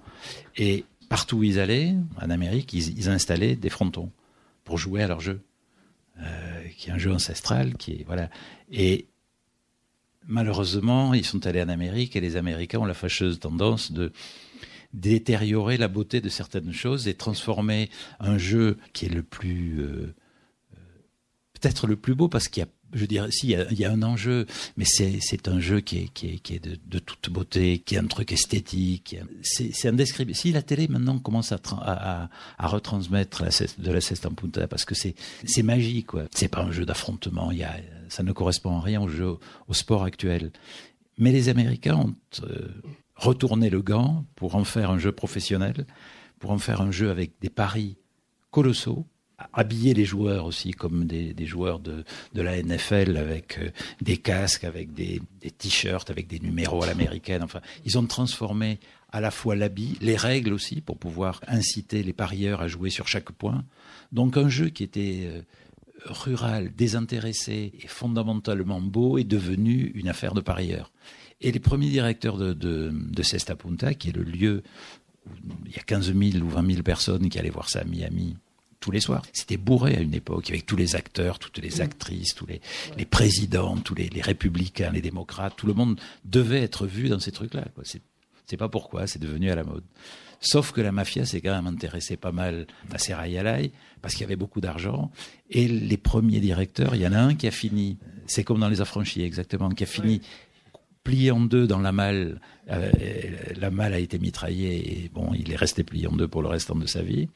[0.58, 4.12] Et partout où ils allaient, en Amérique, ils, installaient des frontons
[4.64, 5.42] pour jouer à leur jeu.
[6.20, 8.30] euh, qui est un jeu ancestral, qui est voilà.
[8.72, 9.08] Et
[10.28, 14.12] malheureusement, ils sont allés en Amérique et les Américains ont la fâcheuse tendance de
[14.94, 17.90] détériorer la beauté de certaines choses et transformer
[18.20, 20.14] un jeu qui est le plus euh,
[21.54, 24.04] peut-être le plus beau parce qu'il y a je dirais, si, il y, a, un
[24.04, 24.46] enjeu,
[24.78, 29.18] mais c'est un jeu qui est, de, toute beauté, qui est un truc esthétique.
[29.42, 30.36] C'est indescriptible.
[30.36, 32.30] Si la télé maintenant commence à,
[32.60, 33.44] retransmettre
[33.78, 36.26] de la ceste en punta, parce que c'est magique, quoi.
[36.34, 37.52] C'est pas un jeu d'affrontement.
[38.10, 40.52] Ça ne correspond en rien au sport actuel.
[41.18, 42.70] Mais les Américains ont euh,
[43.16, 45.86] retourné le gant pour en faire un jeu professionnel,
[46.40, 47.98] pour en faire un jeu avec des paris
[48.52, 49.06] colossaux
[49.52, 52.04] habiller les joueurs aussi comme des, joueurs de,
[52.34, 53.70] la NFL avec euh,
[54.02, 55.22] des casques, avec des,
[55.58, 57.44] t-shirts, avec des numéros à l'américaine.
[57.44, 58.80] Enfin, ils ont transformé
[59.12, 63.08] à la fois l'habit, les règles aussi pour pouvoir inciter les parieurs à jouer sur
[63.08, 63.64] chaque point.
[64.12, 65.42] Donc un jeu qui était euh,
[66.06, 70.92] rural, désintéressé et fondamentalement beau est devenu une affaire de parieurs.
[71.42, 74.64] Et les premiers directeurs de, de, de Cesta Punta, qui est le lieu
[75.26, 77.84] où il y a 15 000 ou 20 000 personnes qui allaient voir ça à
[77.84, 78.36] Miami,
[78.84, 79.24] tous les soirs.
[79.32, 82.60] C'était bourré à une époque, avec tous les acteurs, toutes les actrices, tous les,
[82.98, 87.32] les présidents, tous les, républicains, les démocrates, tout le monde devait être vu dans ces
[87.32, 87.64] trucs-là.
[88.46, 89.86] C'est pas pourquoi, c'est devenu à la mode.
[90.42, 93.72] Sauf que la mafia s'est quand même intéressée pas mal à Serrayalai,
[94.02, 95.12] parce qu'il y avait beaucoup d'argent.
[95.50, 98.68] Et les premiers directeurs, il y en a un qui a fini, c'est comme dans
[98.68, 100.20] Les Affranchis exactement, qui a fini
[101.06, 102.42] plié en deux dans la malle.
[102.70, 102.92] Euh,
[103.56, 106.50] la malle a été mitraillée et bon, il est resté plié en deux pour le
[106.50, 107.30] restant de sa vie.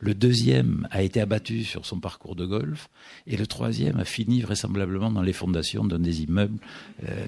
[0.00, 2.88] Le deuxième a été abattu sur son parcours de golf.
[3.26, 6.58] Et le troisième a fini vraisemblablement dans les fondations d'un des immeubles.
[7.06, 7.26] Euh,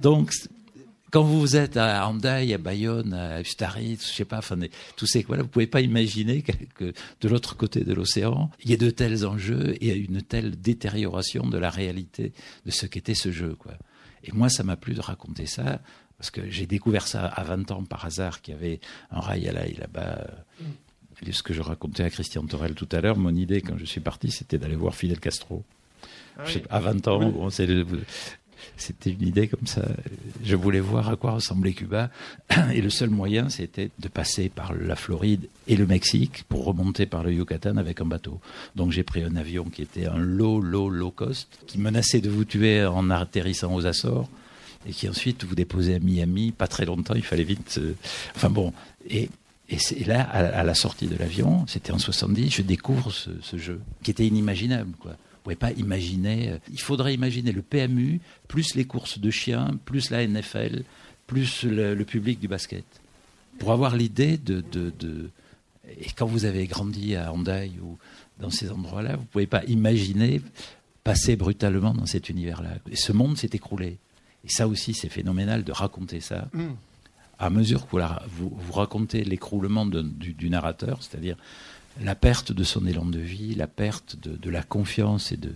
[0.00, 0.30] donc,
[1.10, 4.58] quand vous êtes à Handaï, à Bayonne, à Ustaritz, je sais pas, enfin,
[4.96, 8.90] tous vous pouvez pas imaginer que, de l'autre côté de l'océan, il y ait de
[8.90, 12.34] tels enjeux et une telle détérioration de la réalité
[12.66, 13.72] de ce qu'était ce jeu, quoi.
[14.24, 15.80] Et moi, ça m'a plu de raconter ça
[16.18, 18.80] parce que j'ai découvert ça à 20 ans par hasard, qu'il y avait
[19.10, 20.26] un rail à là-bas
[21.30, 24.00] ce que je racontais à Christian Torel tout à l'heure, mon idée quand je suis
[24.00, 25.64] parti, c'était d'aller voir Fidel Castro.
[26.38, 27.50] Ah à 20 ans,
[28.76, 29.82] c'était une idée comme ça.
[30.44, 32.10] Je voulais voir à quoi ressemblait Cuba.
[32.74, 37.06] Et le seul moyen, c'était de passer par la Floride et le Mexique pour remonter
[37.06, 38.40] par le Yucatan avec un bateau.
[38.74, 42.30] Donc j'ai pris un avion qui était un low, low, low cost, qui menaçait de
[42.30, 44.28] vous tuer en atterrissant aux Açores
[44.88, 46.52] et qui ensuite vous déposait à Miami.
[46.52, 47.76] Pas très longtemps, il fallait vite.
[47.78, 47.94] Euh,
[48.34, 48.72] enfin bon.
[49.08, 49.30] Et
[49.68, 53.80] et c'est là, à, la sortie de l'avion, c'était en 70, je découvre ce, jeu
[54.02, 54.92] qui était inimaginable.
[55.00, 55.12] Quoi.
[55.12, 56.50] Vous pouvez pas imaginer.
[56.50, 60.84] Euh, il faudrait imaginer le PMU plus les courses de chiens, plus la NFL,
[61.26, 62.84] plus le, public du basket,
[63.58, 64.62] pour avoir l'idée de,
[65.98, 67.98] Et quand vous avez grandi à Handaï ou
[68.38, 70.40] dans ces endroits-là, vous pouvez pas imaginer
[71.02, 72.74] passer brutalement dans cet univers-là.
[72.90, 73.98] Et ce monde s'est écroulé.
[74.44, 76.48] Et ça aussi, c'est phénoménal de raconter ça.
[76.52, 76.74] Mm
[77.38, 77.96] à mesure que
[78.28, 81.36] vous, vous, racontez l'écroulement du, narrateur, c'est-à-dire
[82.00, 85.54] la perte de son élan de vie, la perte de, la confiance et de,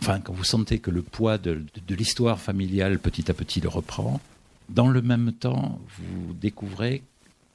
[0.00, 4.20] enfin, quand vous sentez que le poids de, l'histoire familiale petit à petit le reprend,
[4.68, 7.02] dans le même temps, vous découvrez,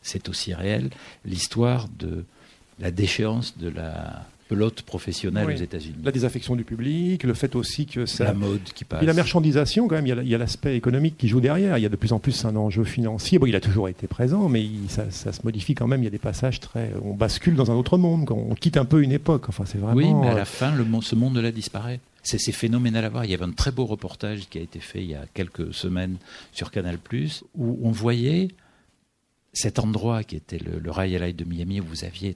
[0.02, 0.90] c'est aussi réel,
[1.26, 2.26] l'histoire de
[2.80, 5.98] la déchéance de la pelote professionnelle aux États-Unis.
[6.04, 8.26] La désaffection du public, le fait aussi que ça.
[8.26, 9.04] La mode qui passe.
[9.04, 11.78] Et la marchandisation, quand même, il y a l'aspect économique qui joue derrière.
[11.78, 13.40] Il y a de plus en plus un enjeu financier.
[13.40, 16.02] Bon, il a toujours été présent, mais ça, se modifie quand même.
[16.02, 16.94] Il y a des passages très.
[17.04, 19.46] On bascule dans un autre monde, quand on quitte un peu une époque.
[19.50, 19.98] Enfin, c'est vraiment.
[19.98, 22.00] Oui, mais à la fin, le, ce monde-là disparaît.
[22.24, 23.26] C'est phénoménal à voir.
[23.26, 25.74] Il y avait un très beau reportage qui a été fait il y a quelques
[25.74, 26.18] semaines
[26.52, 26.98] sur Canal,
[27.56, 28.50] où on voyait
[29.54, 32.36] cet endroit qui était le, le Rail de Miami, où vous aviez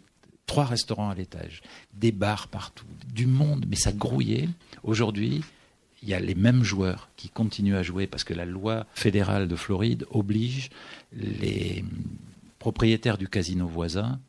[0.52, 1.62] trois restaurants à l'étage,
[1.94, 2.84] des bars partout,
[3.14, 4.50] du monde, mais ça grouillait.
[4.84, 5.46] Aujourd'hui,
[6.04, 9.48] il y a les mêmes joueurs qui continuent à jouer parce que la loi fédérale
[9.48, 10.70] de Floride oblige
[11.14, 11.86] les
[12.60, 14.20] propriétaires du casino voisin,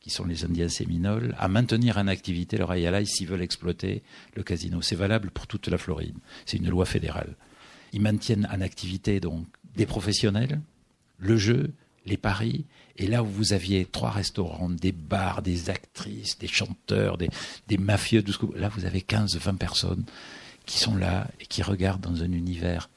[0.00, 4.02] qui sont les Indiens séminoles, à maintenir en activité leur ILI s'ils veulent exploiter
[4.34, 4.82] le casino.
[4.82, 6.16] C'est valable pour toute la Floride.
[6.46, 7.36] C'est une loi fédérale.
[7.92, 9.46] Ils maintiennent en activité donc
[9.76, 10.60] des professionnels,
[11.20, 11.70] le jeu,
[12.06, 12.64] les paris,
[13.00, 18.22] et là où vous aviez trois restaurants, des bars, des actrices, des chanteurs, des, mafieux,
[18.54, 20.04] là vous avez 15, 20 personnes
[20.66, 22.90] qui sont là et qui regardent dans un univers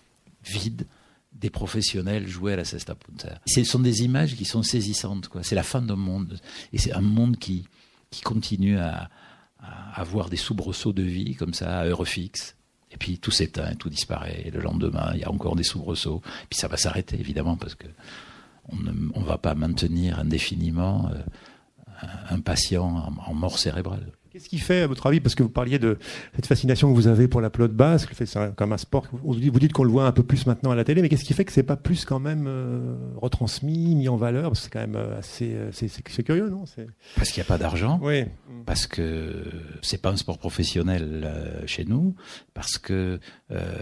[0.46, 0.86] vide
[1.32, 3.40] des professionnels jouer à la cesta punta.
[3.48, 5.30] Ce sont des images qui sont saisissantes.
[5.42, 6.38] C'est la fin d'un monde.
[6.74, 7.66] Et c'est un monde qui,
[8.12, 9.10] qui continue à,
[9.96, 12.58] avoir des soubresauts de vie comme ça, à heure fixe.
[12.92, 14.44] Et puis tout s'éteint, tout disparaît.
[14.46, 16.22] Et le lendemain, il y a encore des soubresauts.
[16.50, 17.88] Puis ça va s'arrêter, évidemment, parce que
[18.70, 21.22] on ne va pas maintenir indéfiniment euh,
[22.30, 24.12] un patient en, mort cérébrale.
[24.34, 26.00] Qu'est-ce qui fait, à votre avis, parce que vous parliez de
[26.36, 29.36] cette fascination que vous avez pour la pelote basse, que c'est comme un sport, vous
[29.36, 31.46] dites qu'on le voit un peu plus maintenant à la télé, mais qu'est-ce qui fait
[31.46, 34.50] que c'est pas plus quand même euh, retransmis, mis en valeur?
[34.50, 36.64] Parce que c'est quand même euh, assez, euh, c'est curieux, non?
[37.16, 38.00] Parce qu'il n'y a pas d'argent.
[38.02, 38.26] Oui.
[38.66, 39.44] Parce que
[39.84, 42.16] c'est pas un sport professionnel chez nous.
[42.56, 43.20] Parce que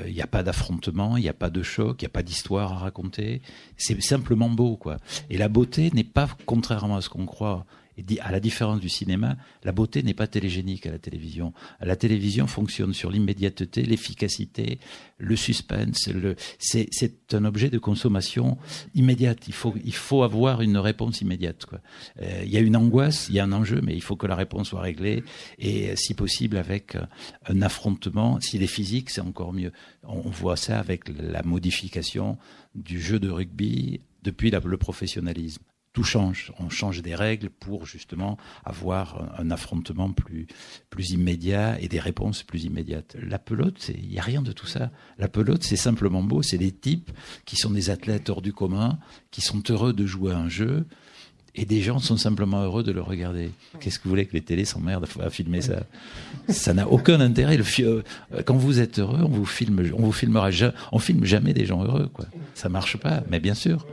[0.05, 2.23] il n'y a pas d'affrontement, il n'y a pas de choc, il n'y a pas
[2.23, 3.41] d'histoire à raconter.
[3.77, 4.97] C'est simplement beau, quoi.
[5.29, 7.65] Et la beauté n'est pas, contrairement à ce qu'on croit,
[8.21, 11.53] à la différence du cinéma, la beauté n'est pas télégénique à la télévision.
[11.79, 14.79] La télévision fonctionne sur l'immédiateté, l'efficacité,
[15.17, 16.09] le suspense.
[16.59, 18.57] c'est, un objet de consommation
[18.95, 19.47] immédiate.
[19.47, 21.65] Il faut, il faut avoir une réponse immédiate.
[21.65, 21.79] Quoi.
[22.21, 24.27] Euh, il y a une angoisse, il y a un enjeu, mais il faut que
[24.27, 25.23] la réponse soit réglée
[25.59, 26.97] et, si possible, avec
[27.47, 28.39] un affrontement.
[28.41, 29.71] S'il est physique, c'est encore mieux.
[30.03, 32.37] On voit ça avec la modification
[32.75, 35.63] du jeu de rugby depuis le professionnalisme
[35.93, 36.53] tout change.
[36.59, 40.47] On change des règles pour justement avoir un affrontement plus,
[40.89, 43.17] plus immédiat et des réponses plus immédiates.
[43.21, 44.91] La pelote, il n'y a rien de tout ça.
[45.17, 46.41] La pelote, c'est simplement beau.
[46.41, 47.11] C'est des types
[47.45, 48.99] qui sont des athlètes hors du commun,
[49.31, 50.85] qui sont heureux de jouer à un jeu.
[51.53, 53.51] Et des gens sont simplement heureux de le regarder.
[53.81, 55.83] Qu'est-ce que vous voulez que les télés s'emmerdent à filmer ça?
[56.47, 57.57] Ça n'a aucun intérêt.
[57.57, 58.03] Le euh,
[58.45, 60.49] quand vous êtes heureux, on vous filme, on vous filmera,
[60.93, 62.25] on filme jamais des gens heureux, quoi.
[62.53, 63.21] Ça marche pas.
[63.29, 63.85] Mais bien sûr.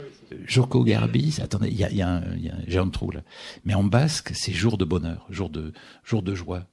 [0.47, 2.22] Joko Garbi, attendez, il y a, y, a un,
[2.66, 3.22] j'ai un trou là.
[3.64, 5.72] Mais en basque, c'est jour de bonheur, jour de,
[6.05, 6.66] jour de joie.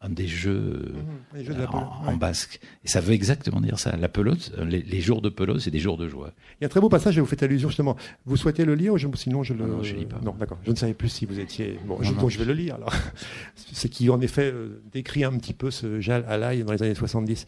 [0.00, 0.94] Un des jeux,
[1.34, 1.74] mmh,
[2.06, 2.60] en, basque.
[2.84, 3.96] Et ça veut exactement dire ça.
[3.96, 6.30] La pelote, les, jours de pelote, c'est des jours de joie.
[6.52, 7.96] Il y a un très beau passage et vous faites allusion justement.
[8.24, 9.66] Vous souhaitez le lire ou sinon je le.
[9.66, 10.20] Non, je lis pas.
[10.22, 10.58] Non, d'accord.
[10.64, 11.80] Je ne savais plus si vous étiez.
[11.84, 12.94] Bon, je, je vais le lire alors.
[13.56, 17.46] Ce qui en effet euh, décrit un petit peu ce Jal dans les années 70.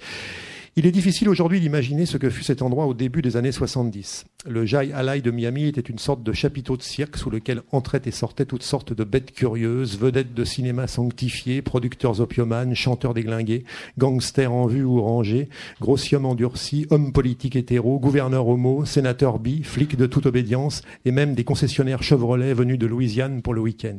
[0.77, 4.25] Il est difficile aujourd'hui d'imaginer ce que fut cet endroit au début des années 70.
[4.47, 8.03] Le Jai Alai de Miami était une sorte de chapiteau de cirque sous lequel entraient
[8.05, 13.64] et sortaient toutes sortes de bêtes curieuses, vedettes de cinéma sanctifiés, producteurs opiomanes, chanteurs déglingués,
[13.99, 15.49] gangsters en vue ou rangés,
[15.81, 21.35] grossiums endurcis, hommes politiques hétéros, gouverneurs homo, sénateurs bi, flics de toute obédience et même
[21.35, 23.99] des concessionnaires Chevrolet venus de Louisiane pour le week-end.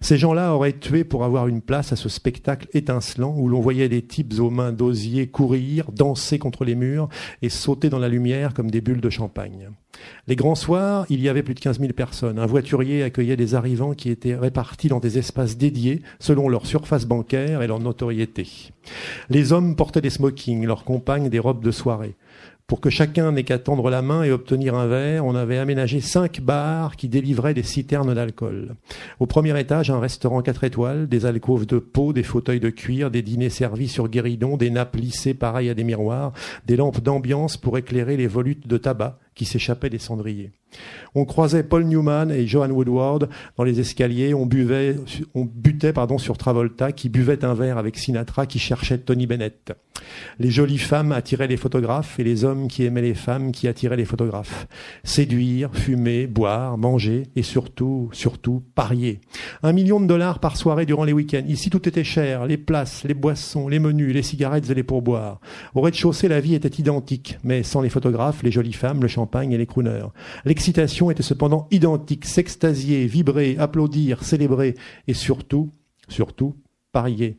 [0.00, 3.90] Ces gens-là auraient tué pour avoir une place à ce spectacle étincelant où l'on voyait
[3.90, 7.08] des types aux mains d'osier courir, danser contre les murs
[7.42, 9.68] et sauter dans la lumière comme des bulles de champagne.
[10.26, 12.38] Les grands soirs, il y avait plus de 15 000 personnes.
[12.38, 17.04] Un voiturier accueillait des arrivants qui étaient répartis dans des espaces dédiés selon leur surface
[17.04, 18.46] bancaire et leur notoriété.
[19.28, 22.14] Les hommes portaient des smokings, leurs compagnes des robes de soirée.
[22.68, 26.02] Pour que chacun n'ait qu'à tendre la main et obtenir un verre, on avait aménagé
[26.02, 28.76] cinq bars qui délivraient des citernes d'alcool.
[29.20, 33.10] Au premier étage, un restaurant quatre étoiles, des alcôves de peau, des fauteuils de cuir,
[33.10, 36.34] des dîners servis sur guéridon, des nappes lissées pareilles à des miroirs,
[36.66, 40.50] des lampes d'ambiance pour éclairer les volutes de tabac qui s'échappaient des cendriers.
[41.14, 44.34] On croisait Paul Newman et Johan Woodward dans les escaliers.
[44.34, 44.96] On buvait,
[45.34, 49.72] on butait pardon sur Travolta qui buvait un verre avec Sinatra qui cherchait Tony Bennett.
[50.38, 53.96] Les jolies femmes attiraient les photographes et les hommes qui aimaient les femmes qui attiraient
[53.96, 54.68] les photographes.
[55.02, 59.20] Séduire, fumer, boire, manger et surtout, surtout parier.
[59.62, 61.44] Un million de dollars par soirée durant les week-ends.
[61.48, 65.40] Ici tout était cher, les places, les boissons, les menus, les cigarettes et les pourboires.
[65.74, 69.27] Au rez-de-chaussée la vie était identique, mais sans les photographes, les jolies femmes, le champagne
[69.50, 70.08] et les crooners.
[70.44, 74.74] L'excitation était cependant identique, s'extasier, vibrer, applaudir, célébrer
[75.06, 75.70] et surtout,
[76.08, 76.54] surtout,
[76.92, 77.38] parier.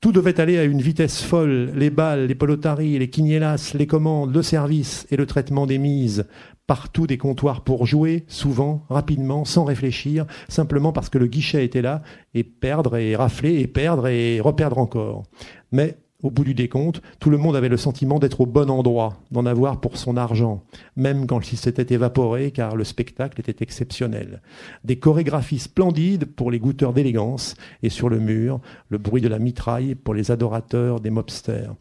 [0.00, 4.34] Tout devait aller à une vitesse folle, les balles, les pelotaries, les quiniélas, les commandes,
[4.34, 6.26] le service et le traitement des mises.
[6.66, 11.82] Partout des comptoirs pour jouer, souvent, rapidement, sans réfléchir, simplement parce que le guichet était
[11.82, 12.02] là,
[12.34, 15.24] et perdre et rafler, et perdre et reperdre encore.
[15.72, 19.18] Mais au bout du décompte, tout le monde avait le sentiment d'être au bon endroit,
[19.30, 20.62] d'en avoir pour son argent,
[20.96, 24.42] même quand il s'était évaporé, car le spectacle était exceptionnel.
[24.84, 29.38] Des chorégraphies splendides pour les goûteurs d'élégance, et sur le mur, le bruit de la
[29.38, 31.74] mitraille pour les adorateurs des mobsters.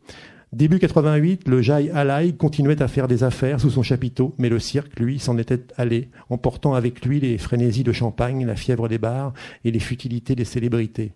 [0.51, 4.57] Début 88, le Jai Alai continuait à faire des affaires sous son chapiteau, mais le
[4.57, 8.97] cirque, lui, s'en était allé, emportant avec lui les frénésies de champagne, la fièvre des
[8.97, 9.31] bars
[9.63, 11.13] et les futilités des célébrités.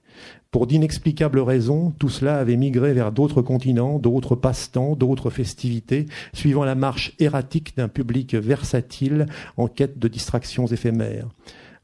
[0.52, 6.64] Pour d'inexplicables raisons, tout cela avait migré vers d'autres continents, d'autres passe-temps, d'autres festivités, suivant
[6.64, 9.26] la marche erratique d'un public versatile
[9.58, 11.28] en quête de distractions éphémères.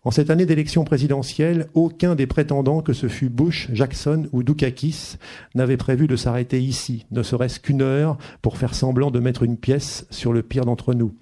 [0.05, 5.17] En cette année d'élection présidentielle, aucun des prétendants, que ce fût Bush, Jackson ou Dukakis,
[5.55, 9.57] n'avait prévu de s'arrêter ici, ne serait-ce qu'une heure, pour faire semblant de mettre une
[9.57, 11.15] pièce sur le pire d'entre nous.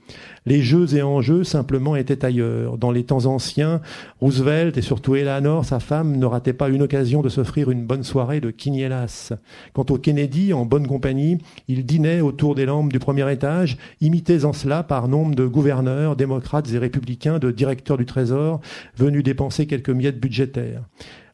[0.45, 2.77] Les jeux et enjeux simplement étaient ailleurs.
[2.77, 3.81] Dans les temps anciens,
[4.21, 8.03] Roosevelt et surtout Eleanor, sa femme, ne rataient pas une occasion de s'offrir une bonne
[8.03, 9.33] soirée de quiniélas.
[9.73, 14.45] Quant au Kennedy, en bonne compagnie, il dînait autour des lampes du premier étage, imités
[14.45, 18.61] en cela par nombre de gouverneurs, démocrates et républicains, de directeurs du Trésor,
[18.95, 20.83] venus dépenser quelques miettes budgétaires.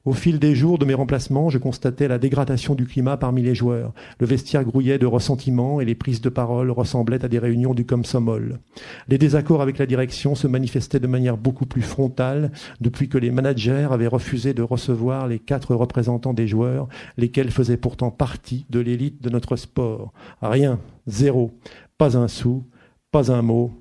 [0.05, 3.55] Au fil des jours de mes remplacements, je constatais la dégradation du climat parmi les
[3.55, 3.93] joueurs.
[4.19, 7.85] Le vestiaire grouillait de ressentiment et les prises de parole ressemblaient à des réunions du
[7.85, 8.59] Comsomol.
[9.07, 13.31] Les désaccords avec la direction se manifestaient de manière beaucoup plus frontale depuis que les
[13.31, 18.81] managers avaient refusé de recevoir les quatre représentants des joueurs, lesquels faisaient pourtant partie de
[18.81, 20.11] l'élite de notre sport.
[20.41, 21.51] Rien, zéro,
[21.97, 22.65] pas un sou,
[23.09, 23.71] pas un mot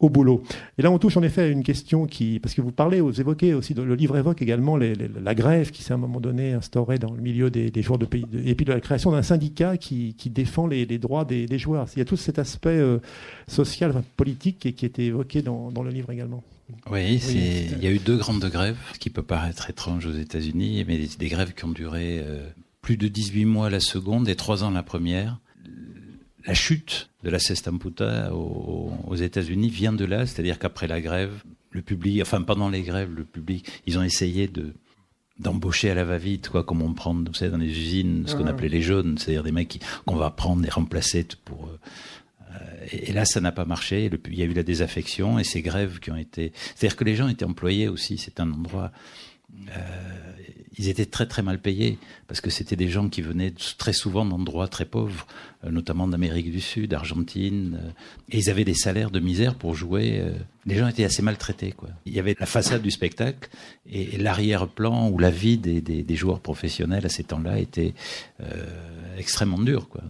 [0.00, 0.42] au boulot.
[0.78, 3.20] Et là, on touche en effet à une question qui, parce que vous parlez, vous
[3.20, 6.98] évoquez aussi, le livre évoque également la grève qui s'est à un moment donné instaurée
[6.98, 10.14] dans le milieu des, joueurs de pays, et puis de la création d'un syndicat qui,
[10.26, 11.88] défend les, droits des, joueurs.
[11.96, 12.98] Il y a tout cet aspect euh,
[13.48, 16.42] social, politique qui, qui était évoqué dans, le livre également.
[16.90, 20.84] Oui, il y a eu deux grandes grèves, ce qui peut paraître étrange aux États-Unis,
[20.86, 22.46] mais des, grèves qui ont duré euh,
[22.82, 25.38] plus de 18 mois la seconde et 3 ans la première
[26.48, 31.42] la chute de la Sestamputa aux, aux États-Unis vient de là, c'est-à-dire qu'après la grève,
[31.70, 34.72] le public, enfin pendant les grèves, le public, ils ont essayé de
[35.38, 38.48] d'embaucher à la va-vite, quoi, comme on prend, vous savez, dans les usines, ce qu'on
[38.48, 41.68] appelait les jaunes, c'est-à-dire des mecs qu'on va prendre et remplacer pour.
[41.68, 44.10] Euh, et, là, ça n'a pas marché.
[44.26, 46.52] il y a eu la désaffection et ces grèves qui ont été.
[46.74, 48.18] C'est-à-dire que les gens étaient employés aussi.
[48.18, 48.90] C'est un endroit.
[49.54, 50.32] Euh,
[50.80, 54.24] ils étaient très très mal payés parce que c'était des gens qui venaient très souvent
[54.24, 55.26] d'endroits très pauvres,
[55.64, 57.90] euh, notamment d'Amérique du Sud, d'Argentine, euh,
[58.30, 60.22] et ils avaient des salaires de misère pour jouer.
[60.66, 61.72] Les gens étaient assez maltraités.
[61.72, 61.88] Quoi.
[62.06, 63.48] Il y avait la façade du spectacle
[63.90, 67.94] et, l'arrière-plan ou la vie des, joueurs professionnels à ces temps-là était
[69.16, 69.88] extrêmement dur.
[69.88, 70.02] Quoi.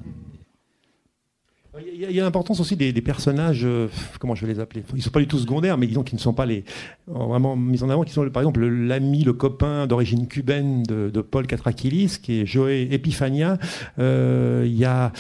[1.94, 4.84] Il y a, l'importance aussi des, personnages, euh, comment je vais les appeler?
[4.92, 6.64] Ils ne sont pas du tout secondaires, mais disons qu'ils ne sont pas les
[7.06, 11.46] vraiment mis en avant, qui sont par exemple l'ami, le copain d'origine cubaine de, Paul
[11.46, 13.58] Katrakilis, qui est Joé Epifania.
[13.98, 15.12] Euh, il y a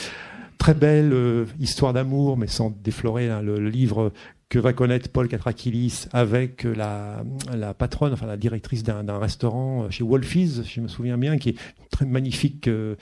[0.58, 4.12] très belle euh, histoire d'amour, mais sans déflorer hein, le, livre
[4.48, 7.22] que va connaître Paul Katrakilis avec la,
[7.54, 11.52] la patronne, enfin la directrice d'un restaurant chez Wolfies, je me souviens bien, qui est
[11.52, 12.94] une très magnifique euh,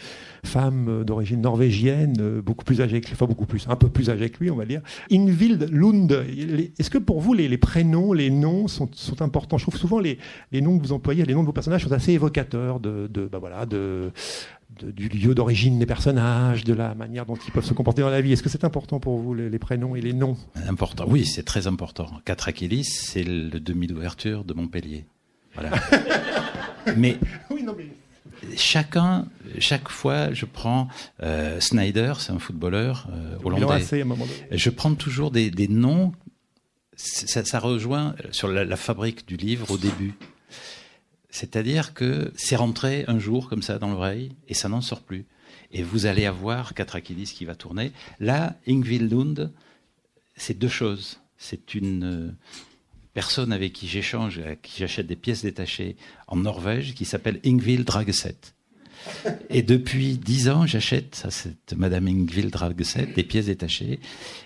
[0.44, 4.28] femme d'origine norvégienne, euh, beaucoup plus âgée que enfin beaucoup plus, un peu plus âgée
[4.30, 4.80] que lui, on va dire.
[5.10, 6.12] Ingvild Lund.
[6.78, 9.56] Est-ce que pour vous les, les, prénoms, les noms sont, sont, importants?
[9.56, 10.18] Je trouve souvent les,
[10.50, 13.26] les, noms que vous employez, les noms de vos personnages sont assez évocateurs de, de
[13.26, 14.10] bah voilà, de
[14.70, 18.20] du lieu d'origine des personnages, de la manière dont ils peuvent se comporter dans la
[18.20, 18.32] vie.
[18.32, 20.36] Est-ce que c'est important pour vous, les, prénoms et les noms
[20.68, 22.10] Important, oui, c'est très important.
[22.24, 25.06] Catrachilis, c'est le demi d'ouverture de Montpellier.
[25.54, 25.70] Voilà.
[26.96, 27.18] mais,
[28.56, 29.26] chacun,
[29.58, 30.88] chaque fois, je prends
[31.22, 33.84] euh, Snyder, c'est un footballeur euh, hollandais.
[34.50, 36.12] Je prends toujours des, noms.
[36.96, 40.14] Ça, rejoint sur la fabrique du livre au début.
[41.36, 45.26] C'est-à-dire que c'est rentré un jour comme ça dans l'oreille et ça n'en sort plus.
[45.70, 47.92] Et vous allez avoir Katrakidis qui va tourner.
[48.20, 49.52] Là, Ingvild Lund,
[50.34, 51.20] c'est deux choses.
[51.36, 52.32] C'est une euh,
[53.12, 57.84] personne avec qui j'échange, à qui j'achète des pièces détachées en Norvège, qui s'appelle Ingvild
[57.84, 58.38] Drageset.
[59.50, 64.00] Et depuis dix ans, j'achète à cette Madame Ingvild Drageset des pièces détachées,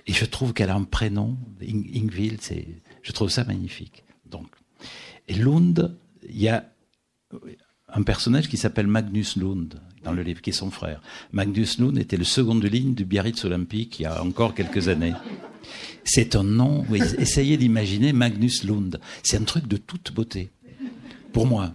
[0.08, 2.40] et je trouve qu'elle a un prénom, Ingvild,
[3.00, 4.02] je trouve ça magnifique.
[4.28, 4.48] Donc,
[5.28, 5.96] et Lund,
[6.28, 6.68] il y a
[7.92, 11.02] un personnage qui s'appelle Magnus Lund dans le livre, qui est son frère.
[11.32, 14.88] Magnus Lund était le second de ligne du Biarritz Olympique il y a encore quelques
[14.88, 15.14] années.
[16.04, 16.84] C'est un nom,
[17.18, 19.00] essayez d'imaginer Magnus Lund.
[19.22, 20.50] C'est un truc de toute beauté,
[21.32, 21.74] pour moi.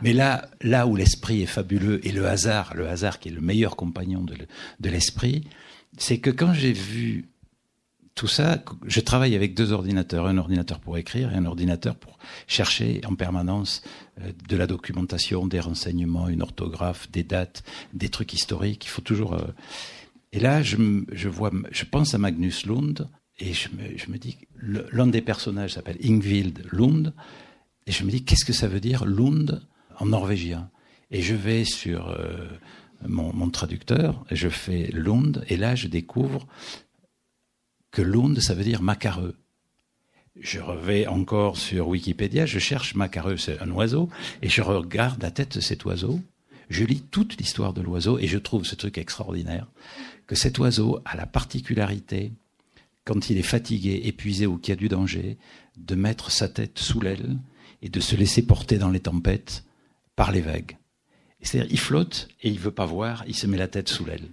[0.00, 3.40] Mais là, là où l'esprit est fabuleux et le hasard, le hasard qui est le
[3.40, 5.44] meilleur compagnon de l'esprit,
[5.96, 7.28] c'est que quand j'ai vu
[8.18, 12.18] tout ça, je travaille avec deux ordinateurs, un ordinateur pour écrire et un ordinateur pour
[12.48, 13.80] chercher en permanence
[14.20, 17.62] euh, de la documentation, des renseignements, une orthographe, des dates,
[17.94, 18.86] des trucs historiques.
[18.86, 19.34] Il faut toujours.
[19.34, 19.46] Euh,
[20.32, 23.08] et là, je, vois, je pense à Magnus Lund
[23.38, 27.14] et je me, je me dis, l'un des personnages s'appelle Ingvild Lund
[27.86, 29.62] et je me dis, qu'est-ce que ça veut dire Lund
[29.96, 30.70] en norvégien?
[31.12, 32.48] Et je vais sur euh,
[33.06, 36.48] mon, mon, traducteur je fais Lund et là, je découvre
[38.34, 39.34] que ça veut dire macareux.
[40.40, 44.08] Je revais encore sur Wikipédia, je cherche macareux, c'est un oiseau,
[44.40, 46.20] et je regarde la tête de cet oiseau.
[46.70, 49.66] Je lis toute l'histoire de l'oiseau et je trouve ce truc extraordinaire,
[50.26, 52.32] que cet oiseau a la particularité,
[53.04, 55.38] quand il est fatigué, épuisé ou qu'il y a du danger,
[55.76, 57.38] de mettre sa tête sous l'aile
[57.82, 59.64] et de se laisser porter dans les tempêtes
[60.14, 60.76] par les vagues.
[61.40, 64.28] C'est-à-dire, il flotte et il veut pas voir, il se met la tête sous l'aile.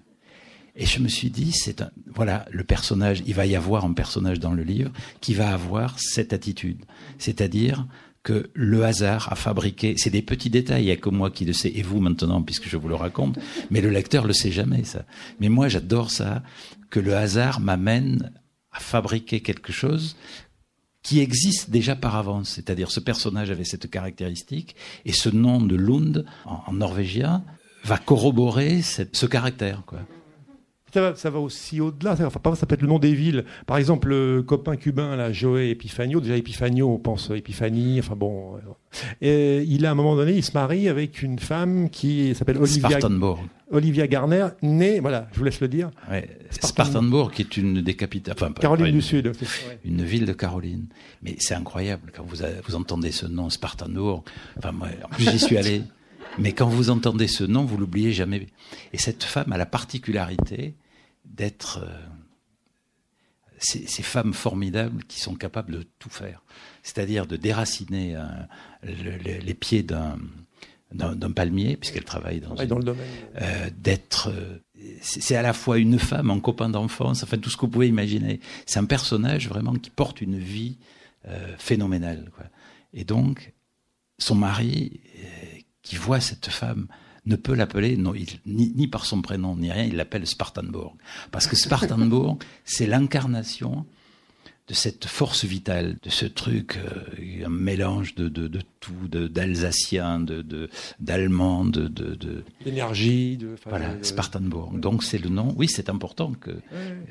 [0.76, 3.94] Et je me suis dit, c'est un, voilà, le personnage, il va y avoir un
[3.94, 6.84] personnage dans le livre qui va avoir cette attitude.
[7.18, 7.88] C'est-à-dire
[8.24, 11.46] que le hasard a fabriqué, c'est des petits détails, il n'y a que moi qui
[11.46, 14.52] le sais, et vous maintenant, puisque je vous le raconte, mais le lecteur le sait
[14.52, 15.06] jamais, ça.
[15.40, 16.44] Mais moi, j'adore ça,
[16.90, 18.34] que le hasard m'amène
[18.72, 20.18] à fabriquer quelque chose
[21.04, 22.50] qui existe déjà par avance.
[22.50, 27.44] C'est-à-dire ce personnage avait cette caractéristique et ce nom de Lund en, norvégien
[27.84, 29.84] va corroborer ce caractère.
[29.86, 30.00] Quoi.
[31.16, 32.14] Ça va, aussi au-delà.
[32.14, 33.46] Enfin, ça peut être le nom des villes.
[33.66, 36.22] Par exemple, le copain cubain, là, Joé Epifanio.
[36.22, 38.00] Déjà, Epifanio, on pense Epiphanie.
[38.00, 38.56] Enfin bon.
[39.22, 42.58] Et il a, à un moment donné, il se marie avec une femme qui s'appelle
[42.58, 43.00] Olivia.
[43.72, 45.90] Olivia Garner, née, voilà, je vous laisse le dire.
[46.10, 48.36] Ouais, Spartanburg, qui est une des capitales.
[48.38, 49.32] Enfin, Caroline du Sud.
[49.84, 50.86] Une ville de Caroline.
[51.24, 52.38] Mais c'est incroyable quand vous,
[52.68, 54.24] vous entendez ce nom, Spartanburg.
[54.58, 55.82] Enfin, moi, en plus, j'y suis allé.
[56.38, 58.48] Mais quand vous entendez ce nom, vous l'oubliez jamais.
[58.94, 60.76] Et cette femme a la particularité
[61.36, 61.98] d'être euh,
[63.58, 66.44] ces, femmes formidables qui sont capables de tout faire,
[66.84, 68.18] c'est-à-dire de déraciner
[68.84, 70.18] les pieds d'un
[70.92, 73.06] d'un palmier, puisqu'elle travaille dans, dans le domaine.
[73.42, 74.60] Euh, d'être, euh,
[75.02, 77.90] c'est à la fois une femme, un copain d'enfance, enfin tout ce que vous pouvez
[77.90, 78.40] imaginer.
[78.66, 80.78] C'est un personnage vraiment qui porte une vie
[81.58, 82.30] phénoménale.
[82.36, 82.46] Quoi.
[82.94, 83.52] Et donc,
[84.20, 85.02] son mari,
[85.82, 86.88] qui voit cette femme
[87.26, 88.14] ne peut l'appeler non,
[88.46, 90.94] ni, ni, par son prénom ni rien, il l'appelle Spartanburg.
[91.32, 93.86] Parce que Spartanburg, c'est l'incarnation
[94.68, 100.20] de cette force vitale, de ce truc, euh, un mélange de, de, de tout, d'alsacien,
[100.20, 100.70] de,
[101.00, 104.80] d'allemand, de, de, d'énergie, de, voilà, Spartanburg.
[104.80, 105.54] Donc c'est le nom.
[105.56, 106.52] Oui, c'est important que.
[106.74, 107.04] Euh,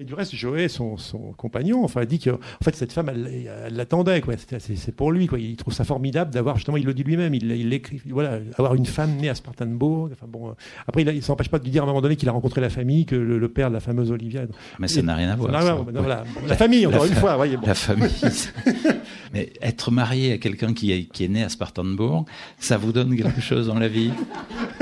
[0.00, 3.74] et du reste, Joé, son, son compagnon, enfin, dit que, en fait, cette femme, elle,
[3.74, 4.22] l'attendait.
[4.58, 5.38] C'est pour lui, quoi.
[5.38, 8.86] Il trouve ça formidable d'avoir, justement, il le dit lui-même, il l'écrit, voilà, avoir une
[8.86, 10.08] femme née à Spartanburg.
[10.12, 10.52] Enfin bon, euh,
[10.86, 12.70] après, il, ne s'empêche pas de dire à un moment donné qu'il a rencontré la
[12.70, 14.42] famille, que le, père de la fameuse Olivia.
[14.78, 15.52] Mais ça n'a rien à voir.
[15.52, 17.58] La famille, encore une fois, voyez.
[17.62, 18.08] La famille.
[19.34, 22.24] Mais être marié à quelqu'un qui est, qui est né à Spartanburg,
[22.58, 24.12] ça vous donne quelque chose dans la vie?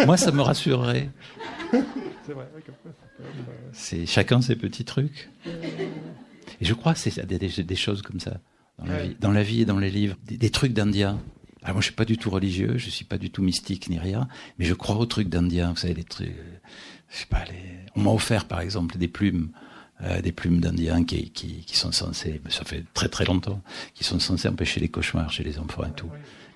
[0.07, 1.11] Moi, ça me rassurerait.
[1.73, 2.47] C'est vrai.
[3.73, 5.31] C'est chacun ses petits trucs.
[6.61, 8.41] Et je crois que c'est des, choses comme ça
[8.79, 11.21] dans la, vie, dans la vie et dans les livres, des, trucs d'Indiens.
[11.63, 13.99] Alors moi, je suis pas du tout religieux, je suis pas du tout mystique ni
[13.99, 15.71] rien, mais je crois aux trucs d'Indiens.
[15.71, 16.35] Vous savez, les trucs.
[17.11, 17.45] Je sais pas.
[17.45, 17.79] Les...
[17.95, 19.51] On m'a offert, par exemple, des plumes.
[20.01, 23.61] Euh, des plumes d'Indiens qui, qui, qui, sont censées, ça fait très très longtemps,
[23.95, 26.09] qui sont censées empêcher les cauchemars chez les enfants et tout.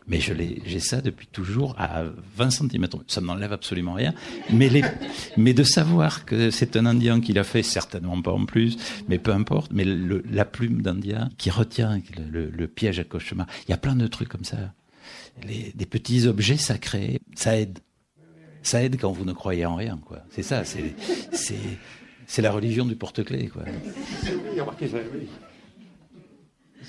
[0.07, 2.05] Mais j'ai ça depuis toujours à
[2.37, 2.87] 20 cm.
[3.07, 4.15] Ça ne m'enlève absolument rien.
[4.51, 8.77] Mais, de savoir que c'est un Indien qui l'a fait, certainement pas en plus,
[9.09, 9.73] mais peu importe.
[9.73, 12.01] Mais la plume d'Indien qui retient
[12.31, 13.47] le, piège à cauchemar.
[13.67, 14.57] Il y a plein de trucs comme ça.
[15.47, 17.79] Des petits objets sacrés, ça aide.
[18.63, 19.99] Ça aide quand vous ne croyez en rien.
[20.31, 23.65] C'est ça, c'est, la religion du porte-clés, quoi.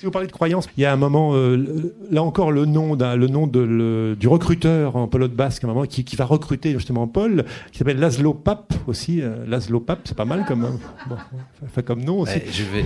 [0.04, 2.94] Si vous parlez de croyance, il y a un moment, euh, là encore, le nom,
[2.94, 7.08] le nom de, du recruteur en pelote basque, un moment, qui, qui va recruter justement
[7.08, 9.22] Paul, qui s'appelle Laszlo Pape aussi.
[9.22, 10.78] Euh, Laszlo Pape, c'est pas mal comme,
[11.08, 11.16] bon,
[11.86, 12.38] comme nom aussi.
[12.52, 12.84] je, vais,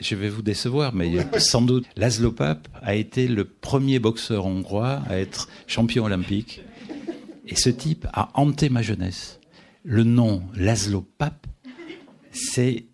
[0.00, 5.02] je vais vous décevoir, mais sans doute, Laszlo Pape a été le premier boxeur hongrois
[5.08, 6.62] à être champion olympique.
[7.48, 9.40] Et ce type a hanté ma jeunesse.
[9.82, 11.48] Le nom Laszlo Pape,
[12.30, 12.84] c'est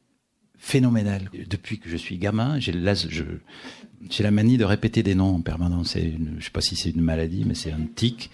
[0.71, 1.31] phénoménal.
[1.49, 5.97] Depuis que je suis gamin, j'ai la manie de répéter des noms en permanence.
[5.97, 8.31] je ne sais pas si c'est une maladie, mais c'est un tic.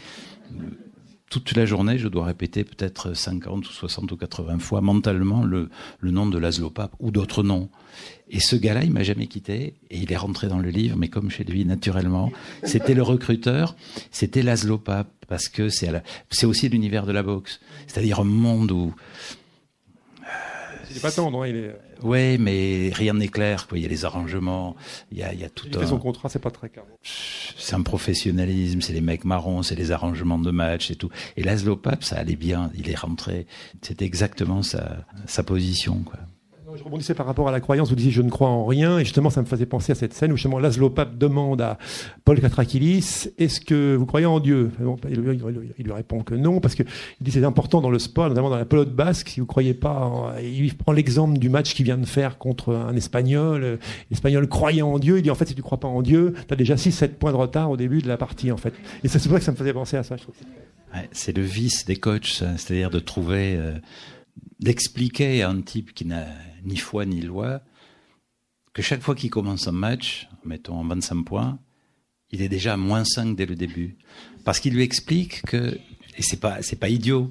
[1.30, 5.70] Toute la journée, je dois répéter peut-être 50 ou 60 ou 80 fois mentalement le,
[5.98, 7.70] le nom de Laszlo Pape ou d'autres noms.
[8.28, 11.08] Et ce gars-là, il m'a jamais quitté et il est rentré dans le livre, mais
[11.08, 12.30] comme chez lui, naturellement.
[12.64, 13.76] C'était le recruteur,
[14.10, 15.90] c'était Laszlo Pape parce que c'est,
[16.30, 17.60] c'est aussi l'univers de la boxe.
[17.86, 18.94] C'est-à-dire un monde où
[20.96, 21.76] il est pas tendre, hein, il est.
[22.02, 23.66] Ouais, mais rien n'est clair.
[23.68, 23.78] Quoi.
[23.78, 24.76] Il y a les arrangements,
[25.12, 25.66] il y a, il y a tout.
[25.66, 26.84] Il fait son contrat, c'est pas très clair.
[27.02, 31.10] C'est un professionnalisme, c'est les mecs marrons, c'est les arrangements de match et tout.
[31.36, 32.70] Et Laszlo Pape, ça allait bien.
[32.74, 33.46] Il est rentré.
[33.82, 36.18] C'était exactement sa, sa position, quoi
[36.76, 37.88] je rebondissais par rapport à la croyance.
[37.88, 40.12] Vous disiez je ne crois en rien, et justement ça me faisait penser à cette
[40.14, 41.78] scène où justement Laszlo Pape demande à
[42.24, 44.70] Paul Katrakilis est-ce que vous croyez en Dieu?
[45.08, 48.50] Il, lui répond que non parce que il dit c'est important dans le sport, notamment
[48.50, 49.28] dans la pelote basque.
[49.28, 52.94] Si vous croyez pas, il prend l'exemple du match qu'il vient de faire contre un
[52.96, 53.78] Espagnol.
[54.10, 55.18] L'Espagnol croyait en Dieu.
[55.18, 57.32] Il dit en fait si tu crois pas en Dieu, tu as déjà 6-7 points
[57.32, 58.74] de retard au début de la partie en fait.
[59.04, 60.16] Et c'est pour ça que ça me faisait penser à ça.
[61.12, 63.72] c'est le vice des coachs, c'est-à-dire de trouver, euh,
[64.60, 66.26] d'expliquer à un type qui n'a
[66.66, 67.62] ni foi ni loi,
[68.74, 71.58] que chaque fois qu'il commence un match, mettons en 25 points,
[72.30, 73.96] il est déjà à moins 5 dès le début.
[74.44, 75.78] Parce qu'il lui explique que,
[76.18, 77.30] et c'est pas, pas idiot,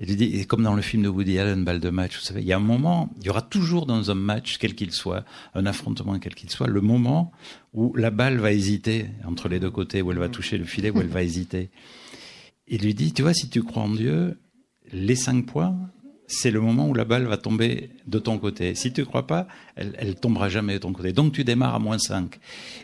[0.00, 2.40] il lui dit, comme dans le film de Woody Allen, balle de match, vous savez,
[2.40, 5.24] il y a un moment, il y aura toujours dans un match, quel qu'il soit,
[5.54, 7.32] un affrontement quel qu'il soit, le moment
[7.74, 10.90] où la balle va hésiter entre les deux côtés, où elle va toucher le filet,
[10.90, 11.70] où elle va hésiter.
[12.68, 14.38] Il lui dit, tu vois, si tu crois en Dieu,
[14.92, 15.76] les 5 points,
[16.28, 18.74] c'est le moment où la balle va tomber de ton côté.
[18.74, 19.46] Si tu ne crois pas,
[19.76, 21.12] elle, elle tombera jamais de ton côté.
[21.12, 22.38] Donc tu démarres à moins 5.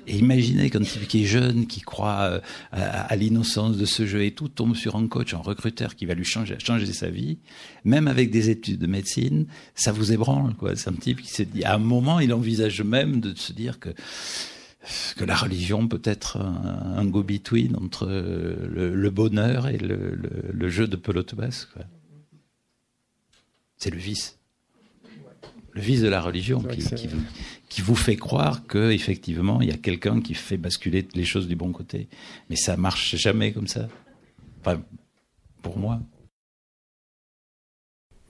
[0.06, 2.40] Et imaginez qu'un type qui est jeune, qui croit euh,
[2.72, 6.14] à, l'innocence de ce jeu et tout, tombe sur un coach, un recruteur qui va
[6.14, 7.38] lui changer, changer sa vie,
[7.84, 10.54] même avec des études de médecine, ça vous ébranle.
[10.54, 10.76] quoi.
[10.76, 13.78] C'est un type qui s'est dit, à un moment, il envisage même de se dire
[13.80, 13.90] que
[15.16, 21.36] que la religion peut être un, go-between entre le, bonheur et le, jeu de pelote
[21.36, 21.68] basse.
[23.82, 24.38] C'est le vice.
[25.72, 26.62] Le vice de la religion
[27.68, 31.56] qui, vous, fait croire qu'effectivement, il y a quelqu'un qui fait basculer les choses du
[31.56, 32.06] bon côté.
[32.48, 33.88] Mais ça marche jamais comme ça.
[34.60, 34.80] Enfin,
[35.62, 35.98] pour moi.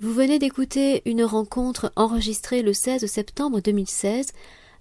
[0.01, 4.29] Vous venez d'écouter une rencontre enregistrée le 16 septembre 2016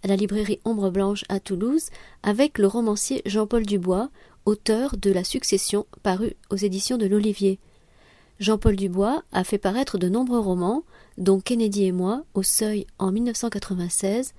[0.03, 1.89] à la librairie Ombre Blanche à Toulouse
[2.23, 4.09] avec le romancier Jean-Paul Dubois,
[4.45, 7.59] auteur de La Succession, paru aux éditions de l'Olivier.
[8.41, 10.83] Jean-Paul Dubois a fait paraître de nombreux romans,
[11.19, 14.33] dont Kennedy et moi, au Seuil en 1996,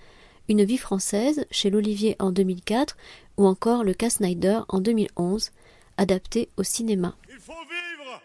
[0.48, 2.96] Une vie française chez l'Olivier en 2004
[3.36, 5.52] ou encore Le Cas Snyder en 2011,
[5.98, 7.14] adapté au cinéma.
[7.30, 8.20] Il faut vivre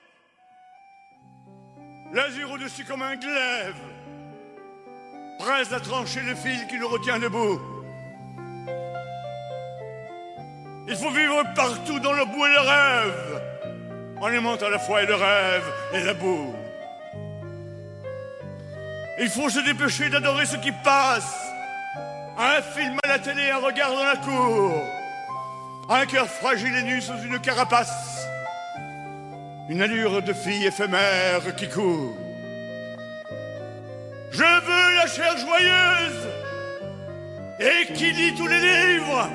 [2.12, 3.76] L'azur au-dessus comme un glaive
[5.38, 7.62] presse à trancher le fil qui nous retient debout.
[10.88, 13.47] Il faut vivre partout dans le bout et le rêve,
[14.22, 16.54] en aimant à la fois le rêve et la boue.
[19.20, 21.36] Il faut se dépêcher d'adorer ce qui passe.
[22.38, 24.74] Un film à la télé, un regard dans la cour.
[25.90, 28.28] Un cœur fragile et nu sous une carapace.
[29.70, 32.16] Une allure de fille éphémère qui court.
[34.32, 36.28] Je veux la chair joyeuse
[37.60, 39.30] et qui lit tous les livres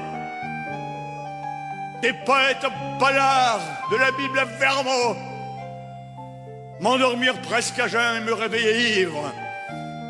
[2.02, 2.66] des poètes
[2.98, 4.46] balards de la Bible à
[6.80, 9.32] m'endormir presque à jeun et me réveiller ivre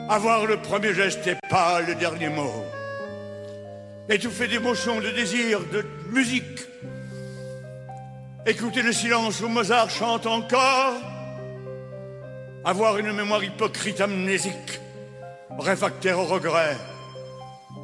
[0.09, 2.65] avoir le premier geste et pas le dernier mot
[4.09, 6.61] étouffer d'émotion, de désir, de musique
[8.47, 10.95] écouter le silence où Mozart chante encore
[12.65, 14.81] avoir une mémoire hypocrite amnésique,
[15.59, 16.77] réfractaire au regret,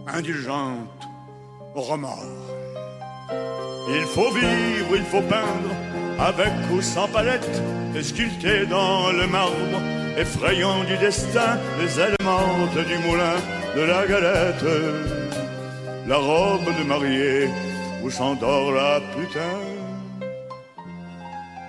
[0.07, 1.09] indulgente
[1.75, 2.58] au remords.
[3.91, 5.75] Il faut vivre, il faut peindre,
[6.19, 7.63] avec ou sans palette,
[7.97, 9.81] et sculpter dans le marbre,
[10.19, 13.37] effrayant du destin, les éléments du moulin
[13.75, 14.65] de la galette,
[16.07, 17.49] la robe de mariée
[18.03, 19.59] où s'endort la putain.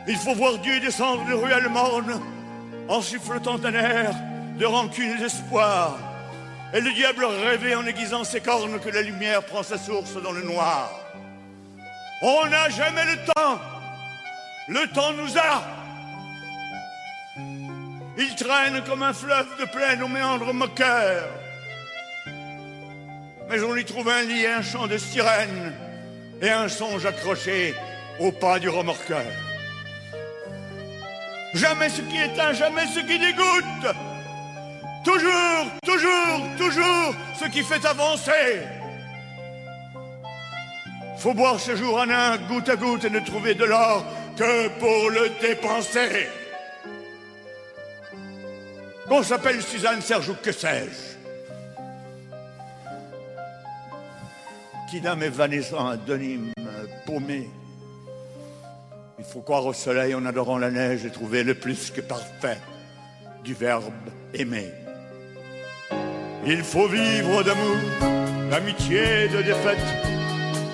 [0.05, 2.19] Il faut voir Dieu descendre de ruelle morne,
[2.89, 4.11] en sifflotant un air
[4.57, 5.97] de rancune et d'espoir.
[6.73, 10.33] Et le diable rêvait en aiguisant ses cornes que la lumière prend sa source dans
[10.33, 10.98] le noir.
[12.21, 13.59] On n'a jamais le temps.
[14.67, 15.63] Le temps nous a.
[18.17, 21.29] Il traîne comme un fleuve de plaine au méandre moqueur.
[23.49, 25.73] Mais on y trouve un lit et un chant de sirène
[26.41, 27.73] et un songe accroché
[28.19, 29.25] au pas du remorqueur.
[31.53, 33.95] Jamais ce qui éteint, jamais ce qui dégoûte.
[35.05, 38.59] Toujours, toujours, toujours ce qui fait avancer.
[41.19, 44.05] Faut boire ce jour en un, goutte à goutte, et ne trouver de l'or
[44.37, 46.29] que pour le dépenser.
[49.09, 51.09] Qu'on s'appelle Suzanne Serge ou que sais-je
[54.89, 56.53] Kidam évanescent, Denim,
[57.05, 57.49] paumé?
[59.17, 62.59] Il faut croire au soleil en adorant la neige et trouver le plus que parfait
[63.43, 63.91] du verbe
[64.33, 64.71] aimer.
[66.45, 67.75] Il faut vivre d'amour,
[68.49, 70.18] d'amitié, de défaite,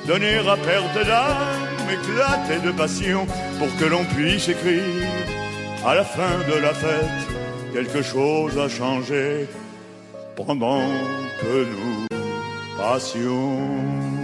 [0.08, 3.26] donner à perte d'âme, éclater de passion
[3.60, 4.84] pour que l'on puisse écrire
[5.86, 7.28] à la fin de la fête
[7.74, 9.47] quelque chose a changé
[10.36, 10.88] pendant
[11.41, 12.08] que nous
[12.78, 14.14] passions.